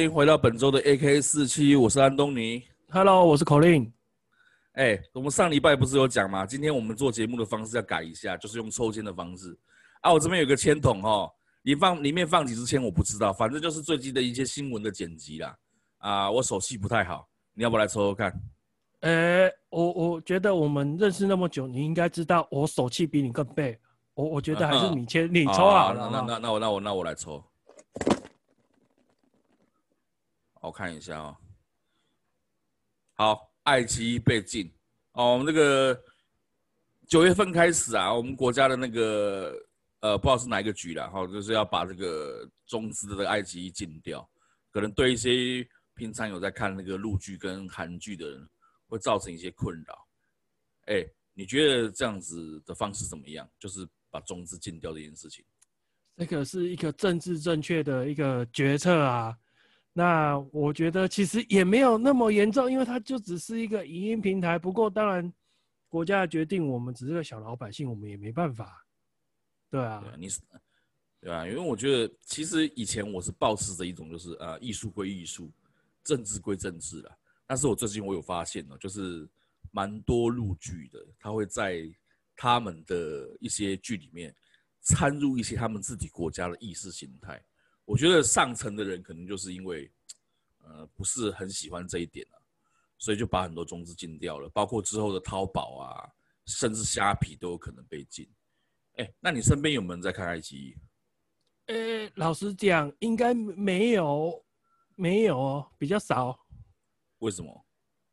[0.00, 2.62] 欢迎回到本周的 AK 四七，我是安东尼。
[2.88, 3.92] Hello，我是 Colin。
[4.72, 6.46] 哎，我们上礼拜不是有讲吗？
[6.46, 9.54] 今天我们做节目的方式要改一下，就是用抽签的方式。
[10.00, 11.30] 啊，我这边有个签筒哦，
[11.60, 15.54] 你放里面放几支签我不知道，反正就是最近的一些新闻的剪辑啦。
[15.98, 18.32] 啊，我手气不太好，你要不要来抽抽看？
[19.00, 23.78] 呃，我我觉得我们认识那么久，你应该知道我手气比你更背。
[24.14, 26.08] 我我觉得还是你签，你抽好了。
[26.10, 27.44] 那那那我那我那我来抽。
[30.60, 31.36] 我看一下哦。
[33.14, 34.72] 好，爱奇艺被禁
[35.12, 35.32] 哦。
[35.32, 35.98] 我们这个
[37.08, 39.54] 九月份开始啊，我们国家的那个
[40.00, 44.26] 呃，不知道是哪一个局了哈，就是要把这个中资的爱奇艺禁掉，
[44.70, 48.48] 可能对一些平常有在看那个陆剧跟韩剧的人
[48.86, 50.06] 会造成一些困扰。
[50.86, 53.48] 哎，你觉得这样子的方式怎么样？
[53.58, 55.44] 就是把中资禁掉这件事情，
[56.16, 59.36] 这个是一个政治正确的一个决策啊。
[59.92, 64.58] 那我觉得其实也没有那么严重，因为它就只是一个影音平台。
[64.58, 65.32] 不过当然，
[65.88, 68.86] 国家的决定，我们只是个小老百姓，我们也没办法。
[69.68, 70.40] 对啊，对啊，你是，
[71.20, 75.50] 对啊，因为我觉得其实以前我是抱持着一种就是啊，艺术归艺术，
[76.04, 77.16] 政治归政治啦。
[77.46, 79.28] 但是我最近我有发现呢，就是
[79.72, 81.82] 蛮多入剧的，他会在
[82.36, 84.32] 他们的一些剧里面
[84.82, 87.42] 掺入一些他们自己国家的意识形态。
[87.90, 89.90] 我觉得上层的人可能就是因为，
[90.62, 92.38] 呃，不是很喜欢这一点啊，
[92.98, 96.08] 所以就把很多中资禁掉了，包括之后的淘宝啊，
[96.46, 98.28] 甚至虾皮都有可能被禁。
[98.94, 100.76] 哎，那你身边有没有人在看爱奇艺？
[101.66, 104.40] 呃，老实讲，应该没有，
[104.94, 106.38] 没有哦，比较少。
[107.18, 107.66] 为什么？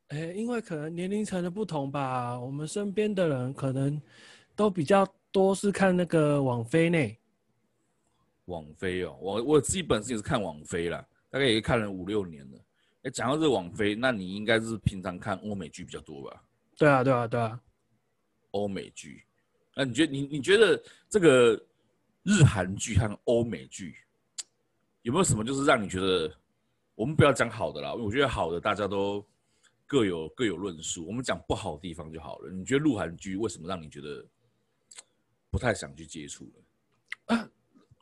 [0.08, 2.40] 哎，因为可能年龄层的不同吧。
[2.40, 4.02] 我们身边的人可能
[4.56, 6.98] 都比较多是看那个网飞呢。
[8.48, 12.58] 网飞哦，我我自己本身也是看网飞啦，大概也看了五六年了。
[13.04, 16.44] 哎，讲到这个网飞，那你应该是平常看欧美剧比较多吧？
[16.78, 17.60] 对啊，对啊，对啊，
[18.52, 19.24] 欧美剧。
[19.76, 21.54] 那你觉得你你觉得这个
[22.24, 23.96] 日韩剧和欧美剧
[25.04, 26.34] 有没有什么就是让你觉得，
[26.96, 29.24] 我们不要讲好的啦，我觉得好的大家都
[29.86, 32.50] 各有各有论述，我们讲不好的地方就好了。
[32.50, 34.26] 你觉得鹿晗剧为什么让你觉得
[35.50, 37.36] 不太想去接触呢？
[37.36, 37.50] 啊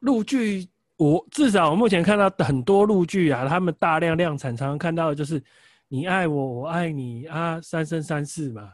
[0.02, 0.68] 陆剧，
[0.98, 5.42] 我至少我目前看到很多陆剧啊，他们大量量产，常常看到的就是
[5.88, 8.74] 你爱我，我爱你啊，三生三世嘛，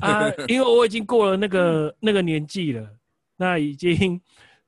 [0.00, 2.88] 啊， 因为我已经过了那个那个年纪了，
[3.36, 4.20] 那已经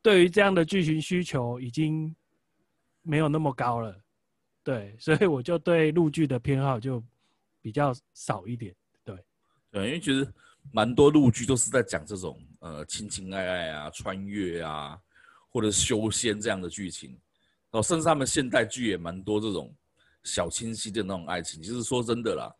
[0.03, 2.14] 对于这样的剧情需求已经
[3.02, 3.97] 没有那么高了，
[4.62, 7.02] 对，所以我就对陆剧的偏好就
[7.62, 9.16] 比较少一点，对，
[9.70, 10.26] 对，因为其实
[10.72, 14.98] 蛮多陆剧都是在讲这种呃情情爱爱啊，穿越啊。
[15.53, 17.19] 或者修仙这样的剧情，
[17.72, 19.75] 哦，甚至他们现代剧也蛮多这种
[20.22, 21.61] 小清新的那种爱情。
[21.62, 22.55] 其实说真的啦，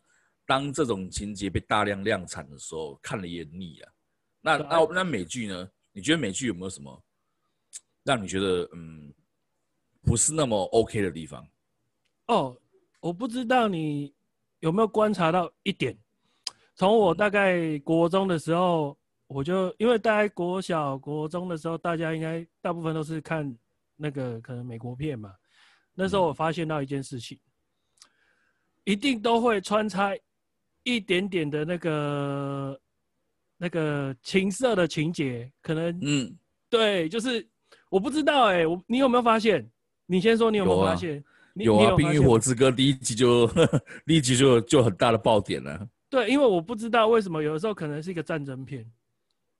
[0.45, 3.93] 当这种情节被大量量产的时候，看了也腻啊。
[4.41, 5.71] 那那那美剧呢？
[5.93, 7.03] 你觉得美剧有没有什么
[8.05, 9.13] 让你觉得嗯
[10.03, 11.47] 不是那么 OK 的地方？
[12.27, 12.61] 哦，
[13.01, 14.15] 我不知道你
[14.59, 15.97] 有没有观察到一点，
[16.75, 18.99] 从我大概国中的时候。
[19.33, 23.57] 我就因为大概国小、国中的时候，大家应该大部分都是看
[23.95, 25.33] 那个可能美国片嘛。
[25.95, 27.39] 那时候我发现到一件事情，
[28.83, 30.11] 一定都会穿插
[30.83, 32.81] 一点点的那个
[33.57, 36.37] 那个情色的情节，可能嗯，
[36.69, 37.47] 对，就是
[37.89, 39.65] 我不知道哎、欸，我你有没有发现？
[40.07, 41.23] 你先说，你有没有发现？
[41.55, 43.47] 有啊，《冰与火之歌》第一集就
[44.05, 45.89] 第一集就就很大的爆点了。
[46.09, 48.85] 对，因为我不知道为什么有的时候可能是一个战争片。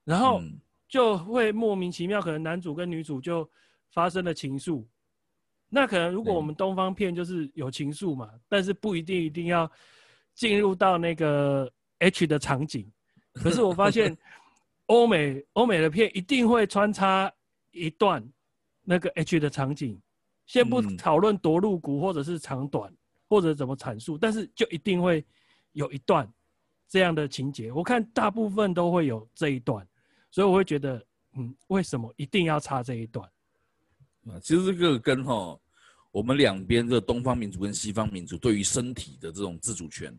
[0.05, 0.41] 然后
[0.89, 3.49] 就会莫名其妙，可能男主跟女主就
[3.91, 4.85] 发生了情愫。
[5.69, 9.71] 那可能如果我们东方片就是有情愫嘛，但是不一定一定要
[10.35, 12.91] 进入到那个 H 的场景。
[13.35, 14.17] 可是我发现
[14.87, 17.33] 欧美欧美的片一定会穿插
[17.71, 18.21] 一段
[18.83, 20.01] 那个 H 的场景。
[20.47, 22.93] 先不讨论多露骨或者是长短
[23.29, 25.25] 或者怎么阐述，但是就一定会
[25.71, 26.29] 有一段
[26.89, 27.71] 这样的情节。
[27.71, 29.87] 我看大部分都会有这一段。
[30.31, 33.29] 所以我会觉得，嗯，为什么一定要插这一段？
[34.27, 35.59] 啊，其实这个跟哈
[36.11, 40.15] 我们两边的东方民族跟西方民族对于身体的这种自主权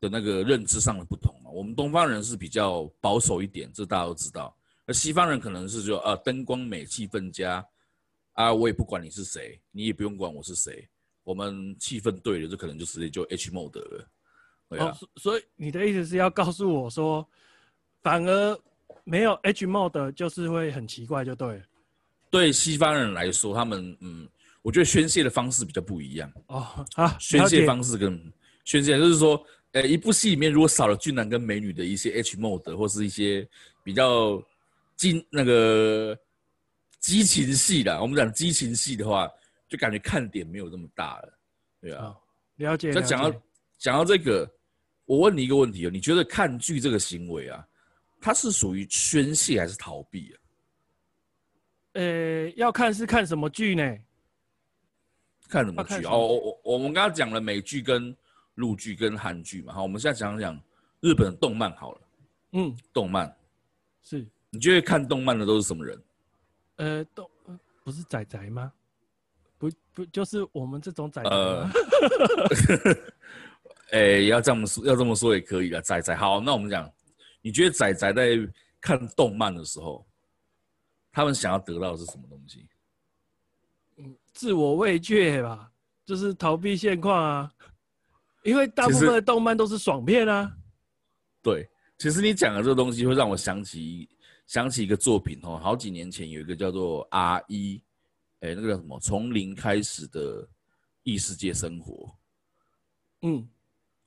[0.00, 1.50] 的那个认知上的不同啊。
[1.50, 4.56] 我们东方人是比较保守一点，这大家都知道。
[4.86, 7.66] 而西方人可能是说啊，灯光美，气氛佳
[8.32, 10.88] 啊，我也不管你是谁，你也不用管我是谁，
[11.24, 14.08] 我们气氛对了，这可能就直接就 H mode 了。
[14.68, 14.86] 对啊。
[14.86, 17.28] 哦，所以你的意思是要告诉我说，
[18.00, 18.58] 反而。
[19.08, 21.62] 没有 H mode 就是会很奇怪，就对了。
[22.30, 24.28] 对西方人来说，他们嗯，
[24.60, 28.20] 我觉得宣泄的方式比较不一样哦啊，宣泄方式跟
[28.66, 33.48] 宣泄就是说，呃，一部戏里面如果少了俊男跟美女的一些 H mode 或是一些
[33.82, 34.42] 比较
[34.94, 36.14] 激那个
[37.00, 39.26] 激情戏的，我们讲激情戏的话，
[39.66, 41.38] 就感觉看点没有那么大了，
[41.80, 42.14] 对啊，
[42.56, 42.90] 了解。
[42.92, 43.42] 那讲到
[43.78, 44.46] 讲到这个，
[45.06, 47.66] 我问你一个问题哦，你觉得看剧这个行为啊，
[48.20, 50.36] 它是属于宣泄还是逃避啊？
[51.94, 53.96] 呃，要看是看什么剧呢？
[55.48, 56.04] 看什么剧？
[56.04, 58.14] 哦，我我我们刚刚讲了美剧跟
[58.56, 60.60] 陆剧跟韩剧嘛，好，我们现在讲讲
[61.00, 62.00] 日本的动漫好了。
[62.52, 63.34] 嗯，动漫
[64.02, 64.26] 是。
[64.50, 66.02] 你觉得看动漫的都是什么人？
[66.76, 67.30] 呃，都
[67.84, 68.72] 不是仔仔吗？
[69.58, 71.28] 不不，就是我们这种仔仔。
[71.28, 71.68] 呃，
[73.92, 76.14] 哎、欸，要这么说，要这么说也可以啊，仔仔。
[76.14, 76.90] 好，那我们讲，
[77.40, 78.36] 你觉得仔仔在
[78.80, 80.06] 看动漫的时候，
[81.12, 82.68] 他们想要得到的是什么东西？
[83.96, 85.70] 嗯，自我慰藉吧，
[86.04, 87.52] 就是逃避现况啊。
[88.44, 90.56] 因为大部分的动漫都是爽片啊。
[91.42, 91.68] 对，
[91.98, 94.08] 其实你讲的这个东西会让我想起
[94.46, 97.82] 想起一个作品哦，好几年前有一个叫做 R 一
[98.40, 98.98] 哎，那个叫什么？
[99.00, 100.48] 从零开始的
[101.02, 102.16] 异世界生活。
[103.22, 103.48] 嗯，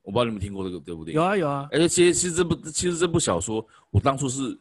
[0.04, 1.14] 我不知道你们听过这个对不对？
[1.14, 1.68] 有啊有啊。
[1.72, 4.58] 而且其实其实这部其实这部小说，我当初是。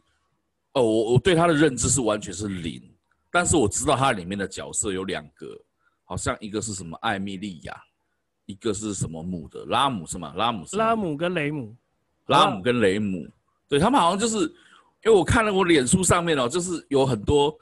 [0.73, 2.81] 哦，我我对他的认知是完全是零，
[3.29, 5.47] 但是我知道它里面的角色有两个，
[6.05, 7.75] 好像一个是什么艾米莉亚，
[8.45, 10.33] 一个是什么母的拉姆是吗？
[10.33, 11.75] 拉姆是拉姆跟雷姆，
[12.27, 13.27] 拉姆跟雷姆，
[13.67, 14.45] 对他们好像就是，
[15.03, 17.53] 因为我看了我脸书上面哦，就是有很多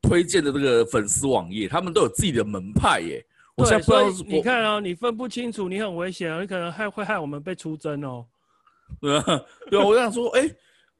[0.00, 3.26] 推荐的这个粉丝网页，他们都有自己的门派耶。
[3.56, 8.26] 我现在不知道，你看哦，你分不清楚，你很危险哦，你可能害会害我们被出征哦。
[9.00, 9.24] 对啊，
[9.70, 10.48] 对啊，我想说，哎，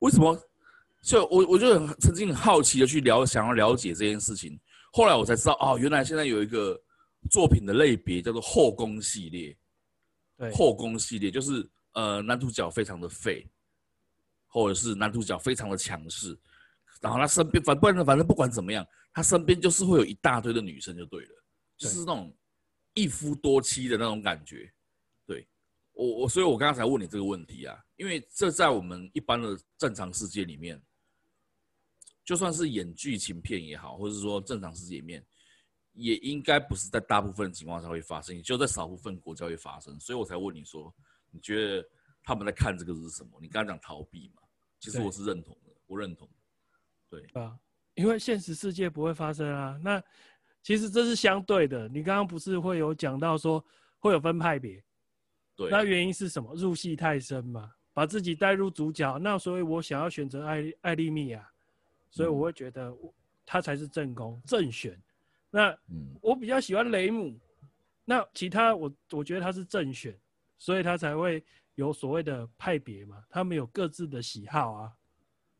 [0.00, 0.36] 为什么？
[1.02, 4.58] 就我我就很曾经很好奇的去了想要了解这件事情，
[4.92, 6.76] 后来我才知道哦，原来现在有一个
[7.30, 9.56] 作品的类别叫做后宫系列。
[10.36, 13.46] 对，后宫系列就是呃男主角非常的废，
[14.48, 16.36] 或者是男主角非常的强势，
[17.00, 21.30] 然后他身边反不然反正不管怎么样，他身边就是会有一大堆的女生就对了，
[21.76, 22.34] 就是那种
[22.96, 24.68] 一夫多妻的那种感觉。
[25.24, 25.46] 对，
[25.92, 30.82] 我我所以我刚刚才问你这个问题啊，因为这在我们一般的正常世界里面。
[32.24, 35.24] 就算是演剧情片也好，或者说正常世界里面，
[35.92, 39.96] 也应该不是在大部分情况下会发生，也就在少部分国家会发生。
[40.00, 40.92] 所以我才问你说，
[41.30, 41.88] 你觉得
[42.24, 43.38] 他们在看这个是什么？
[43.40, 44.42] 你刚刚讲逃避嘛？
[44.80, 46.28] 其实我是认同的，我认同。
[47.08, 47.56] 对啊，
[47.94, 49.78] 因为现实世界不会发生啊。
[49.80, 50.02] 那
[50.66, 51.88] 其实这是相对的。
[51.88, 53.64] 你刚刚不是会有讲到说
[54.00, 54.82] 会有分派别？
[55.54, 55.70] 对。
[55.70, 56.52] 那原因是什么？
[56.56, 59.16] 入戏太深嘛，把自己带入主角。
[59.20, 61.48] 那所以我想要选择艾艾丽米亚。
[62.10, 62.92] 所以我会觉得
[63.44, 65.00] 他才是正宫正选。
[65.50, 65.72] 那
[66.20, 67.38] 我比较喜欢雷姆。
[68.04, 70.18] 那其他我我觉得他是正选，
[70.58, 71.44] 所以他才会
[71.76, 73.22] 有所谓的派别嘛。
[73.30, 74.92] 他们有各自的喜好啊。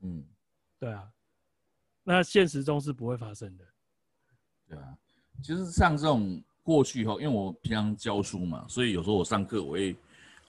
[0.01, 0.27] 嗯，
[0.81, 1.09] 对啊。
[2.03, 3.65] 那现实中是不会发生的。
[4.69, 4.85] 对啊。
[5.43, 9.97] 其实像这种过去哈，因为我平常教书嘛，所以有时候我上课我会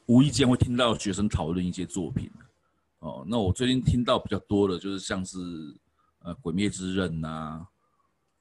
[0.06, 2.30] 无意间会听到学生讨论一些作品。
[3.00, 5.40] 哦，那我最近听到比较多的就是像是。
[6.22, 7.66] 呃，鬼灭之刃呐、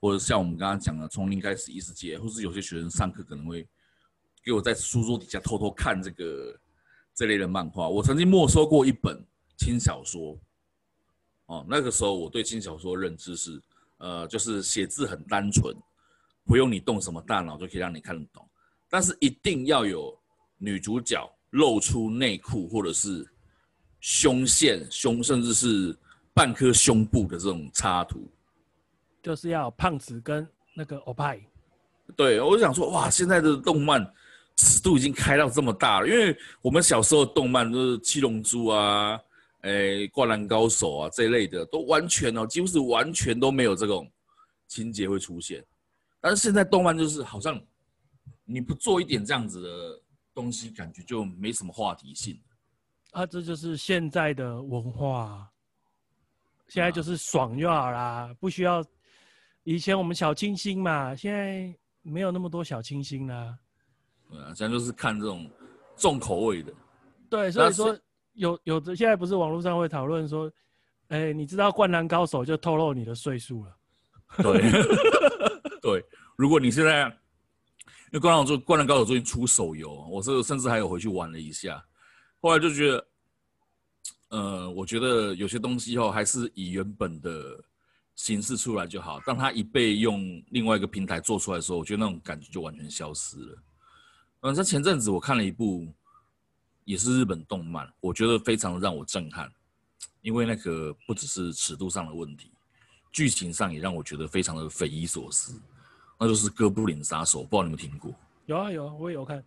[0.00, 3.64] 或者像我们刚刚讲的，从零开始异世界，或是有些学生上课可能会
[4.42, 6.58] 给我在书桌底下偷偷看这个
[7.14, 7.88] 这类的漫画。
[7.88, 9.24] 我曾经没收过一本
[9.56, 10.36] 轻小说，
[11.44, 13.62] 哦，那个时候我对轻小说认知是，
[13.98, 15.74] 呃，就是写字很单纯，
[16.44, 18.48] 不用你动什么大脑就可以让你看得懂，
[18.88, 20.16] 但是一定要有
[20.58, 23.26] 女主角露出内裤或者是
[24.00, 25.96] 胸线、胸，甚至是。
[26.36, 28.30] 半颗胸部的这种插图，
[29.22, 31.40] 就是要胖子跟那个欧派。
[32.14, 34.06] 对，我就想说，哇，现在的动漫
[34.54, 39.18] 尺度已经开到这么大了，因为我们小时候动漫都是七龙珠啊，
[39.66, 44.10] 诶，灌篮高手啊这一类的，都完全哦，几乎是完全都没有这种
[44.68, 45.64] 情节会出现。
[46.20, 47.60] 但是现在动漫就是好像
[48.44, 52.40] 你不做一点这样子的东西，感觉就没什么话题性。
[53.10, 55.50] 啊，这就是现在的文化。
[56.68, 58.84] 现在就是爽就好啦，不需要。
[59.62, 63.56] 以前我们小清新嘛，现在没有那么多小清新啦。
[64.28, 65.48] 对啊，现在就是看这种
[65.96, 66.72] 重口味的。
[67.30, 67.96] 对，所以说
[68.36, 70.50] 有有的现在不是网络上会讨论说，
[71.08, 73.76] 哎、你知道《灌篮高手》就透露你的岁数了。
[74.38, 74.70] 对，
[75.82, 76.04] 对，
[76.36, 77.02] 如果你现在，
[78.12, 81.84] 因为《灌篮高灌篮高手》最近出手游，我是甚至还有回去玩了一下，
[82.40, 83.06] 后来就觉得。
[84.30, 87.62] 呃，我觉得有些东西哦，还是以原本的
[88.16, 89.20] 形式出来就好。
[89.20, 93.58] 当它一被用另外一个平台做出来的时候，我觉得那种感觉就完全消失了。
[94.40, 95.86] 嗯，在前阵子我看了一部
[96.86, 99.52] 也是日本动漫，我觉得非常让我震撼，
[100.22, 102.50] 因为那个不只是尺度上的问题，
[103.12, 105.60] 剧情上也让我觉得非常的匪夷所思。
[106.18, 108.14] 那就是《哥布林杀手》，不知道你们听过？
[108.46, 109.44] 有啊有啊，我也有看。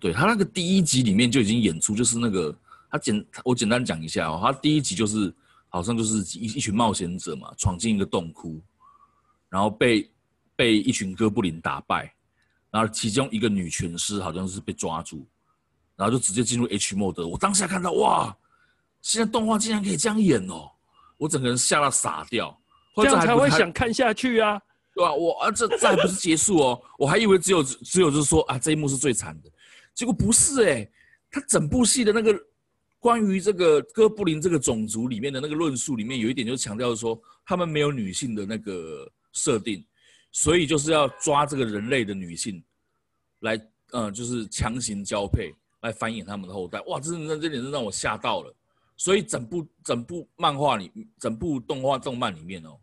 [0.00, 2.52] 对，他那个第一集里面就已经演出，就是那个
[2.90, 5.32] 他简我简单讲一下哦，他第一集就是
[5.68, 8.58] 好像就是一一群冒险者嘛，闯进一个洞窟，
[9.50, 10.10] 然后被
[10.56, 12.12] 被一群哥布林打败，
[12.70, 15.26] 然后其中一个女拳师好像是被抓住，
[15.96, 17.26] 然后就直接进入 H mode。
[17.26, 18.36] 我当下看到哇，
[19.02, 20.70] 现在动画竟然可以这样演哦，
[21.18, 22.58] 我整个人吓到傻掉，
[22.96, 24.60] 这样才会想看下去啊。
[24.96, 25.12] 对吧、啊？
[25.12, 29.50] 我啊，这这还不是结束哦，我还以为只有只有就是说啊，这一幕是最惨的，
[29.92, 30.92] 结果不是哎、欸，
[31.32, 32.32] 他整部戏的那个
[33.00, 39.84] 关于这个哥布林这个种族里面的那个论述里面有一点就强调说，他们没有女性的那个设定，
[40.30, 42.62] 所以就是要抓这个人类的女性
[43.40, 43.56] 来，
[43.90, 45.52] 嗯、呃，就是强行交配
[45.84, 46.80] 来繁衍他们的后代。
[46.88, 48.52] 哇，真的这点是让我吓到了。
[48.96, 52.76] 所以整部整部漫画里，整部动画动漫里面哦。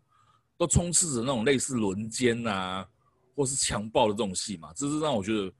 [0.58, 2.88] 都充斥着那种类似轮奸啊，
[3.34, 5.52] 或是强暴的这种戏嘛，这是让我觉得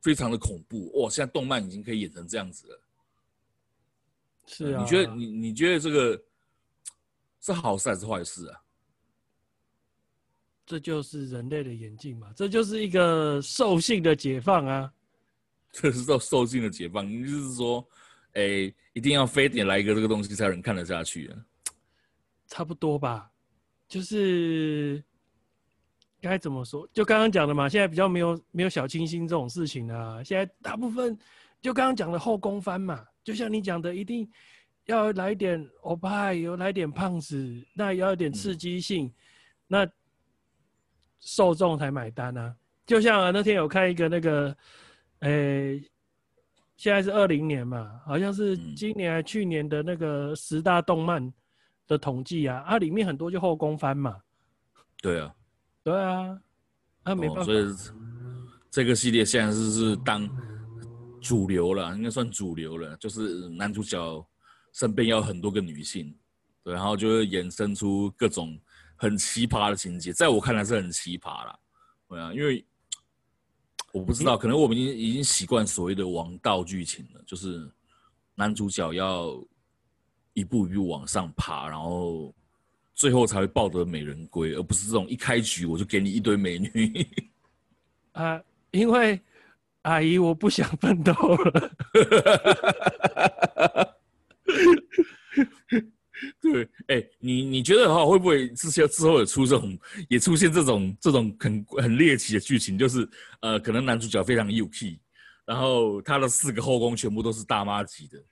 [0.00, 1.10] 非常的恐怖哇！
[1.10, 2.80] 现在动漫已经可以演成这样子了，
[4.46, 4.80] 是啊？
[4.80, 6.22] 你觉得你你觉得这个
[7.40, 8.60] 是好事还是坏事啊？
[10.64, 14.92] 这就是人类的演进嘛，这就是一个兽性的解放啊！
[15.74, 17.84] 这是受受性的解放，你就是说，
[18.34, 21.36] 哎，一定要非得来一个这个东西才能看得下去啊？
[22.46, 23.28] 差不多吧。
[23.88, 25.02] 就是
[26.20, 26.88] 该怎么说？
[26.92, 30.22] 就刚刚讲的嘛，现在比较没有没有小清新这种事情啊。
[30.22, 31.18] 现在大部分
[31.60, 34.28] 就刚刚讲的后宫番嘛，就像你讲的，一定
[34.86, 39.12] 要来点欧派，有来点胖子，那也要有点刺激性，嗯、
[39.66, 39.88] 那
[41.20, 42.54] 受众才买单啊。
[42.86, 44.56] 就像、啊、那天有看一个那个，
[45.24, 45.90] 诶、欸，
[46.76, 51.32] 现在是二零年嘛，好像是今年还去年的那个十大动漫。
[51.86, 54.16] 的统计啊，啊里面很多就后宫番嘛。
[55.02, 55.34] 对啊，
[55.82, 56.40] 对啊，
[57.02, 57.42] 啊没办法。
[57.42, 57.66] 哦、所以
[58.70, 60.26] 这个系列现在是是当
[61.20, 62.96] 主流了，应该算主流了。
[62.96, 64.26] 就是男主角
[64.72, 66.16] 身边要很多个女性，
[66.62, 68.58] 对，然后就会衍生出各种
[68.96, 70.10] 很奇葩的情节。
[70.10, 71.60] 在我看来是很奇葩了，
[72.08, 72.64] 对啊，因为
[73.94, 77.70] 我不知道，可能我们已经已经习惯所谓的王道剧情了，就是
[78.34, 79.42] 男主角要。
[80.36, 82.34] 一步一步往上爬，然后
[82.92, 87.06] 最后才会抱得美人归，而不是这种一开局我就给你一堆美女。
[88.10, 89.20] 啊，因为
[89.82, 91.70] 阿姨我不想奋斗了。
[96.52, 99.78] 对，哎、欸，你你觉得的话会不会之前之后有出这种，
[100.10, 102.76] 也出现这种这种很很猎奇的剧情？
[102.76, 103.08] 就是
[103.40, 105.00] 呃，可能男主角非常幼气，
[105.46, 108.22] 然后他的四个后宫全部都是大妈级的。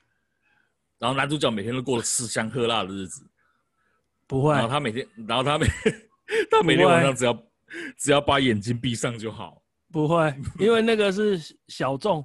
[0.98, 3.26] 然后男主角每天都过得吃香喝辣的日子，
[4.26, 4.52] 不会。
[4.52, 5.66] 然后他每天，然后他每
[6.50, 7.44] 他每天晚上只要
[7.96, 9.62] 只要把眼睛闭上就好。
[9.90, 12.22] 不会，因为那个是小众，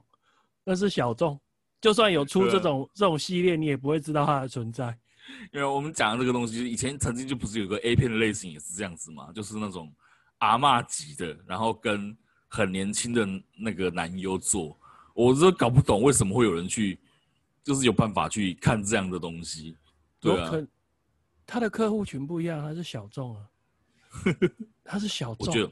[0.66, 1.40] 那是小众。
[1.80, 4.98] 就算有出这种这种系列，你也不会知道它的存在。
[5.54, 9.94] 因为我们讲的这个东西，以前曾经就不是有个 A 片的类型也是这样子嘛，就是那种
[10.40, 12.16] 阿嬷级的，然后跟
[12.48, 14.78] 很年轻的那个男优做，
[15.14, 17.00] 我都搞不懂为什么会有人去。
[17.64, 19.76] 就是有办法去看这样的东西，
[20.22, 20.50] 对啊，
[21.46, 23.46] 他的客户群不一样，他是小众啊，
[24.86, 25.46] 他是小众。
[25.46, 25.72] 我觉得，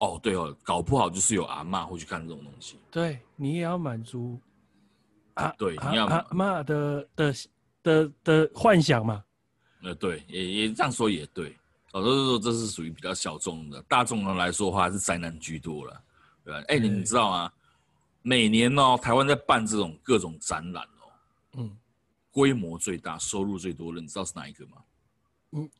[0.00, 2.78] 哦，对哦，搞不好就是有阿嬷会去看这种东西。
[2.90, 4.38] 对，你也要满足
[5.32, 7.34] 啊，对，你要阿嬷的的
[7.88, 9.24] 的的幻想嘛。
[9.82, 11.56] 呃，对，也也这样说也对。
[11.92, 16.02] 哦，就是说这是属于比较小众的，大众人来说的话还是宅男居多了，
[16.44, 16.62] 对吧？
[16.68, 17.50] 哎，你知道吗？
[18.20, 21.08] 每年呢、哦，台湾在办这种各种展览哦，
[21.54, 21.76] 嗯，
[22.30, 24.76] 规模最大、收入最多的，你知道是哪一个吗？
[25.52, 25.70] 嗯，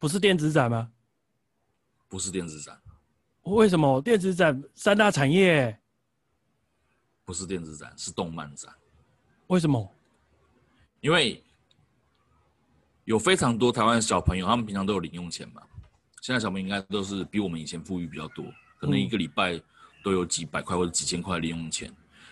[0.00, 0.90] 不是电子展吗？
[2.08, 2.76] 不是电子展。
[3.42, 5.78] 为什么电子展三大产业？
[7.24, 8.74] 不是电子展，是动漫展。
[9.46, 9.94] 为什么？
[11.00, 11.40] 因为
[13.04, 15.62] 有非常多台湾的小朋友，他们平常都有零用钱嘛。
[16.20, 18.44] 现在小朋友应该都是比我们以前富裕比较多，
[18.78, 19.62] 可能一个礼拜、嗯。
[20.04, 21.88] 都有几百块或者几千块零用钱，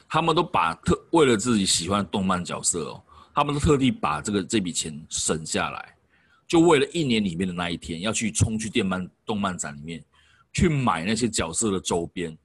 [0.08, 5.94] 他们都把特为了自己喜欢的动漫角色哦，他们都特地把这个这笔钱省下来，
[6.48, 10.04] 就为了一年里面的那一天要去冲去电漫动漫展里面
[10.52, 12.36] 去买那些角色的周边，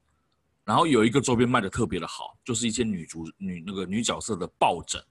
[0.64, 5.04] 然后有一个周边卖的特别的好，就是一些女主女那个女角色的抱枕。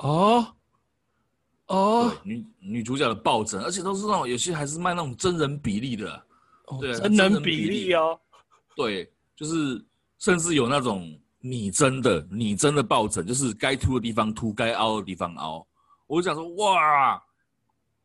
[0.00, 0.54] 哦，
[1.68, 6.22] 哦，女女主角的抱枕，而且都是那种有些还是卖那种真人比例的，
[6.66, 8.20] 哦、对，真人比例哦，
[8.76, 9.82] 对，就是
[10.18, 15.66] 甚至有那种拟真的拟真的抱枕，就是该凸的地方凸，该凹的地方凹。
[16.06, 17.22] 我就想说，哇，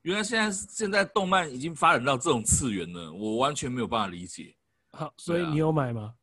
[0.04, 4.56] 原来现在现在动漫已经发展到这种次元了，我完全没有办法理解。
[4.94, 6.14] 好，所以你有买吗？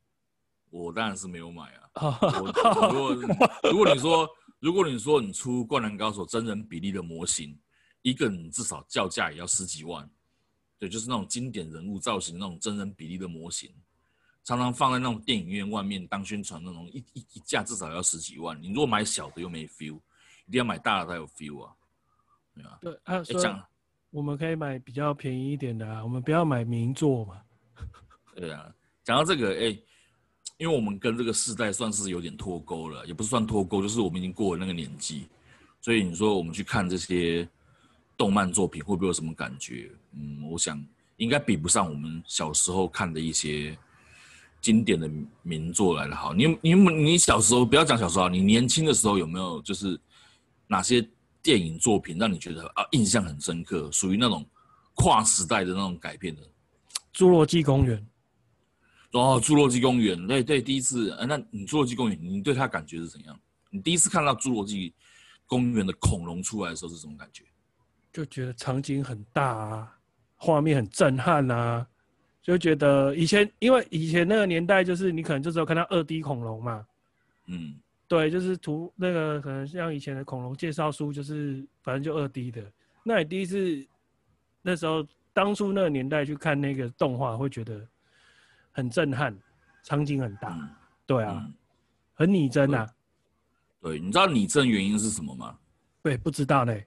[0.71, 2.19] 我当然是没有买啊。
[2.41, 4.27] 我如果如果你说。
[4.67, 7.57] 如果你说你出《灌篮高手》真人比例的模型，
[8.03, 10.11] 一个你至少叫价也要十几万，
[10.77, 13.73] 对，就是那种经典人物造型那种真人比例的模型，
[14.43, 18.61] 常常放在那种电影院外面当宣传那种，一一一架至少要十几万。
[18.61, 20.01] 你如果买小的又没 feel，
[20.47, 21.73] 一定要买大的才有 feel 啊，
[22.53, 22.79] 对啊。
[22.83, 23.57] 对啊，所以
[24.11, 27.41] 我们可以买比较便宜一点的啊，我们不要买名作嘛。
[28.35, 29.83] 对啊，讲到这个，哎、欸。
[30.59, 35.27] 因为我们跟这个世代算是有点脱钩了，也不是算脱钩，就是我们已经过了那个年纪，
[35.83, 37.47] 所以你说我们去看这些
[38.17, 39.91] 动漫作品会不会有什么感觉？
[40.13, 40.83] 嗯，我想
[41.19, 43.77] 应该比不上我们小时候看的一些
[44.63, 45.11] 经典的
[45.43, 46.33] 名作来的好。
[46.33, 50.01] 你你你小时候不要讲小时候，你年轻的时候有没有就是
[50.67, 51.07] 哪些
[51.43, 54.43] 电影作品让你觉得啊印象很深刻，属于那种
[54.95, 56.43] 跨时代的那种改编的？
[57.15, 58.03] 侏罗纪公园。
[59.21, 63.39] 哦，侏罗纪公园，对对，第一次，呃、那你侏罗纪公园，你对它感觉是怎样？
[63.71, 64.93] 你第一次看到侏罗纪
[65.47, 67.45] 公园的恐龙出来的时候是什么感觉？
[68.13, 69.99] 就觉得场景很大啊，
[70.37, 71.87] 画面很震撼啊，
[72.43, 76.87] 就觉得以前，因为以前那个年代，就是你可能就只有看到二 D 恐龙嘛，
[77.47, 77.75] 嗯，
[78.09, 82.65] 对，就是图那个可能像以前的恐龙介绍书，就是反正就二 D 的。
[83.03, 83.87] 那你第一次
[84.63, 87.87] 那时候，当初那个年代去看那个动画，会觉得。
[88.77, 89.35] 很震撼，
[89.83, 90.69] 场景很大，嗯、
[91.07, 91.55] 对啊，嗯、
[92.13, 92.91] 很拟真呐、啊。
[93.81, 95.57] 对，你知道拟真原因是什么吗？
[96.03, 96.87] 对，不知道嘞。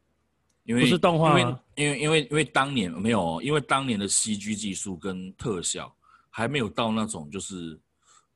[0.66, 1.60] 因为不是动画吗？
[1.74, 5.92] 因为因为因为因为当年没有，因为当年的 CG 技术跟特效
[6.30, 7.80] 还没有到那种就是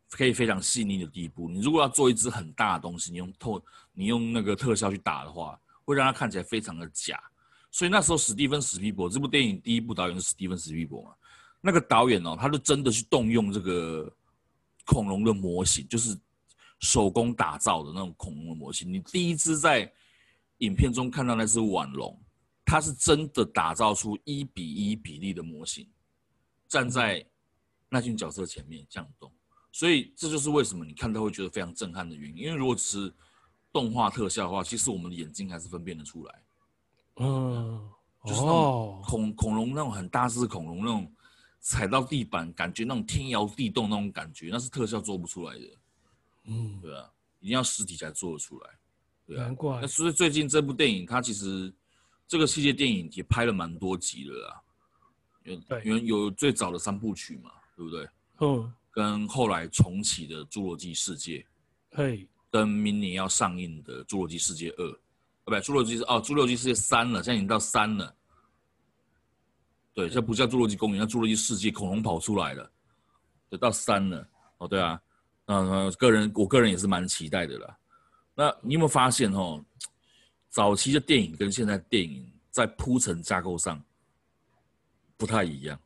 [0.10, 1.48] 可以非常细腻的地步。
[1.48, 3.64] 你如果要做一只很大的东西，你用透
[3.94, 7.22] 你用那个特效去打的话，会让它看起来非常的假。
[7.70, 11.12] 所以那时候史蒂芬史皮伯这部电影第一部导演是史蒂芬史皮伯嘛。
[11.66, 14.14] 那个导演哦，他就真的去动用这个
[14.86, 16.14] 恐龙的模型，就是
[16.82, 18.92] 手工打造的那种恐龙的模型。
[18.92, 19.90] 你第一只在
[20.58, 22.22] 影片中看到那只腕龙，
[22.66, 25.88] 它是真的打造出一比一比例的模型，
[26.68, 27.26] 站在
[27.88, 29.32] 那群角色前面这样动。
[29.72, 32.44] 所以这就是为什么你看到会觉得非常震撼的原因。
[32.44, 33.14] 因为如果只是
[33.72, 36.44] 动画特效的话，其实我们的眼睛还是分辨得出来。
[37.22, 37.90] 嗯，
[38.26, 41.10] 就是那种恐恐龙那种很大只恐龙那种。
[41.64, 45.66] 踩到地板，感觉那种天摇地动那种感觉，那是特效做不出来的。
[46.44, 48.70] 嗯，对啊，一定要实体才做得出来。
[49.26, 49.80] 对啊，难怪。
[49.80, 51.74] 那所以最近这部电影，它其实
[52.28, 54.62] 这个系列电影也拍了蛮多集了啊。
[55.44, 58.08] 有对，因为有最早的三部曲嘛，对不对？
[58.40, 58.74] 嗯。
[58.92, 61.40] 跟后来重启的《侏罗纪世界》。
[61.98, 62.28] 嘿。
[62.52, 65.00] 跟明年要上映的《侏罗纪世界二》，啊，
[65.46, 68.16] 不，《侏罗纪》是哦，《侏罗纪世界三》了，现在已经到三了。
[69.94, 72.72] 对，这不叫侏罗纪公园，侏罗纪世界，恐龙跑出来了，
[73.50, 74.28] 得到三了。
[74.58, 75.00] 哦，对啊，
[75.46, 77.78] 嗯，个人，我个人也是蛮期待的啦。
[78.34, 79.64] 那你有没有发现哦，
[80.50, 83.80] 早期的电影跟现在电影在铺陈架构上
[85.16, 85.80] 不太一样。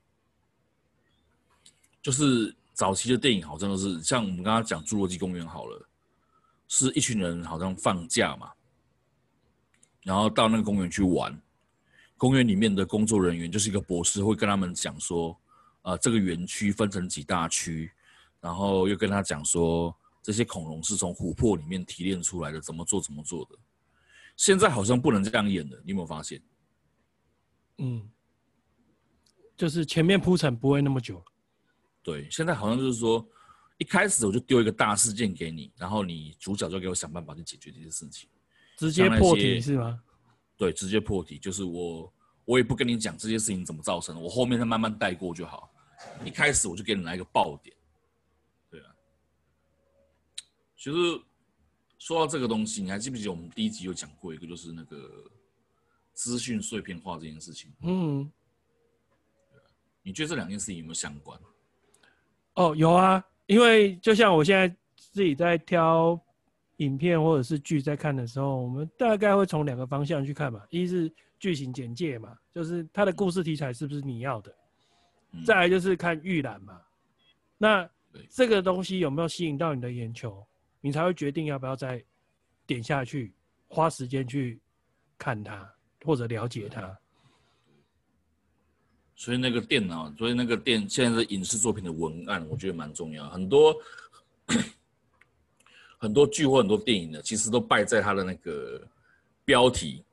[2.01, 5.85] 就是早期的电影好像都是像我们刚刚讲侏罗纪公园好了，
[6.69, 8.51] 是一群人好像放假嘛，
[10.03, 11.37] 然后到那个公园去玩。
[12.17, 15.39] 公园里面的工作人员就是一个博士，会跟他们讲说，
[15.83, 17.91] 呃，这个园区分成几大区，
[18.41, 23.51] 然后又跟他讲说，这些恐龙是从琥珀里面提炼出来的，怎么做怎么做的。
[24.35, 26.41] 现在好像不能这样演了，你有没有发现？
[27.77, 28.09] 嗯，
[29.55, 31.23] 就是前面铺陈不会那么久。
[32.01, 33.23] 对，现在好像就是说，
[33.77, 38.27] 一开始我就丢一个大事件给你，然后你主角就给我想办法去解决这些事情，
[38.75, 40.01] 直接破题是吗？
[40.57, 42.11] 对，直接破题，就是我，
[42.43, 45.71] 我也不跟你讲这些事情怎么造成的，我后面再慢慢带过就好。
[46.25, 47.75] 一开始我就给你来一个爆点，
[48.71, 48.95] 对啊。
[50.75, 50.97] 其实
[51.99, 55.29] 说到这个东西，你还记不记得我们第一集有讲过一个，就是那个
[56.13, 57.71] 资讯碎片化这件事情？
[57.83, 58.31] 嗯。
[60.01, 61.39] 你觉得这两件事情有没有相关？
[62.55, 66.19] 哦，有啊，因为就像我现在自己在挑。
[66.77, 70.63] 影片或者是剧在看的时候，我们大概会从两个方向去看嘛。
[70.69, 74.51] 一是剧情简介嘛，就是它的故事题材是不是你要的；
[75.45, 76.81] 再来就是看预览嘛。
[77.57, 77.89] 那
[78.29, 80.45] 这个东西有没有吸引到你的眼球，
[80.81, 82.03] 你才会决定要不要再
[82.65, 83.33] 点下去，
[83.67, 84.59] 花时间去
[85.17, 85.69] 看它。
[86.05, 86.97] 或者了解它。
[89.15, 93.27] 所以那个电脑，所以那个电现在的影视作品的文案，我觉得蛮重要。
[93.29, 93.75] 很多
[95.97, 98.81] 很多剧或很多电影呢，其实都败在它的那个
[99.43, 100.03] 标题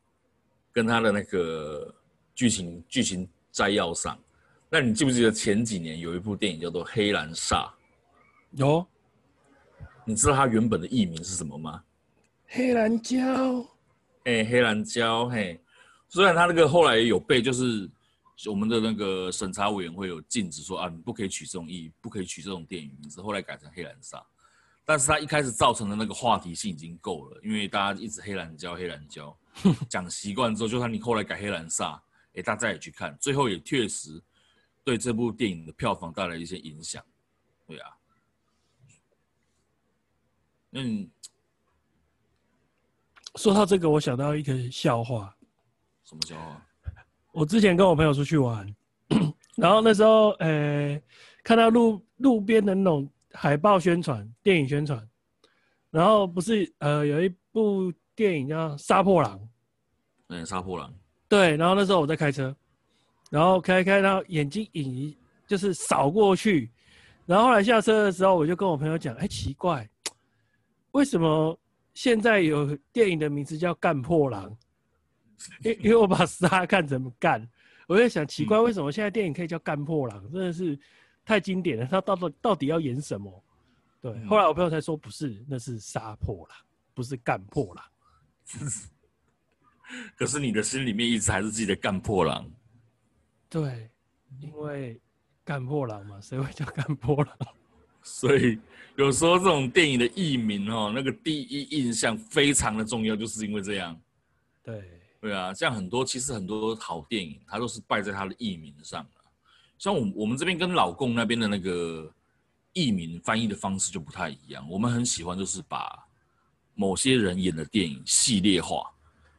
[0.72, 1.94] 跟它的那个
[2.34, 4.18] 剧情剧情摘要上。
[4.68, 7.68] 那你记不记得前几年有一部电影叫做《黑兰煞》？
[8.52, 8.86] 有。
[10.04, 11.82] 你知道它原本的译名是什么吗？
[12.48, 13.16] 黑兰椒。
[14.24, 15.28] 哎、欸，黑兰椒。
[15.28, 15.60] 嘿，
[16.08, 17.90] 虽然它那个后来有被就是。
[18.48, 23.22] 我们的那个审查委员会有禁止说啊，你不可以取这种意，不可以取这种电影名字。
[23.22, 24.20] 后来改成黑兰煞，
[24.84, 29.36] 但是他一开始造成的那个话题性已经够了，因为大家一直黑蓝胶黑蓝胶
[29.88, 31.98] 讲习惯之后，就算你后来改黑蓝煞，
[32.34, 34.22] 哎，大家也去看，最后也确实
[34.82, 37.02] 对这部电影的票房带来一些影响。
[37.66, 37.90] 对啊，
[40.72, 41.08] 嗯，
[43.36, 45.34] 说到这个，我想到一个笑话。
[46.04, 46.66] 什么笑话？
[47.32, 48.66] 我之前跟我朋友出去玩，
[49.56, 51.02] 然后那时候，呃、欸，
[51.42, 55.06] 看到路路边的那种海报宣传、电影宣传，
[55.90, 59.38] 然后不是，呃，有一部电影叫《杀破狼》。
[60.28, 60.90] 嗯，《杀破狼》。
[61.28, 62.54] 对，然后那时候我在开车，
[63.30, 66.70] 然后开开，然后眼睛影一，就是扫过去，
[67.26, 69.88] 然后后来下车的时候，我就跟我朋友讲，哎、欸，奇怪，
[70.92, 71.58] 为什么
[71.92, 74.50] 现在有电影的名字叫《干破狼》？
[75.62, 77.46] 因因为我把 杀看成干，
[77.88, 80.32] 我在想奇怪，为什么现在电影可以叫干破狼？
[80.32, 80.78] 真的是
[81.24, 81.86] 太经典了。
[81.86, 83.44] 他到底到底要演什么？
[84.00, 86.58] 对，后来我朋友才说不是，那是杀破狼，
[86.92, 87.84] 不是干破狼。
[90.16, 92.50] 可是你的心里面一直还是自己的干破狼。
[93.48, 93.90] 对，
[94.40, 95.00] 因为
[95.44, 97.36] 干破狼嘛，谁会叫干破狼？
[98.02, 98.58] 所以
[98.96, 103.98] 有时候这种电影的译名哦，那个第一印象非常的重要，就是因为这样。
[104.62, 105.00] 对。
[105.20, 109.06] 对啊，像很多其实很多好电影，它都是败在它的译名上。
[109.78, 112.12] 像我我们这边跟老共那边的那个
[112.72, 114.68] 译名翻译的方式就不太一样。
[114.68, 116.06] 我们很喜欢就是把
[116.74, 118.90] 某些人演的电影系列化，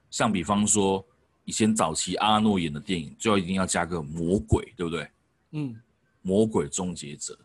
[0.09, 1.05] 像比方说
[1.45, 5.09] 以前早期阿诺演的电影，最后一定要加个魔鬼，对不对？
[5.51, 5.81] 嗯，
[6.21, 7.37] 魔鬼终结者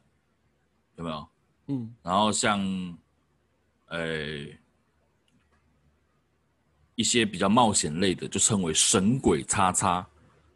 [0.97, 1.29] 有没有？
[1.67, 2.61] 嗯，然后像，
[3.89, 4.57] 诶。
[6.97, 10.07] 一些比较冒险类的，就称为神鬼叉叉、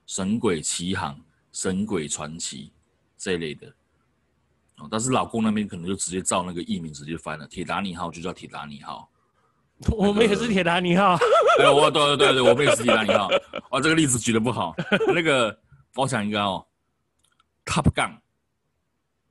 [0.05, 1.19] 神鬼奇航、
[1.55, 2.71] 神鬼传奇
[3.17, 3.67] 这一类的。
[4.77, 9.09] 哦，但是老公那边可能就直接照那个译名直接翻了，《铁达尼号》就叫《铁达尼号》。
[9.97, 11.17] 我们也是《铁达尼号》。
[11.57, 13.29] 对，我对对对对，我们也是《铁达尼号》。
[13.71, 14.75] 哦，这个例子举的不好。
[15.15, 15.57] 那个
[15.95, 16.67] 我想一个哦，
[17.73, 18.11] 《Top Gun》。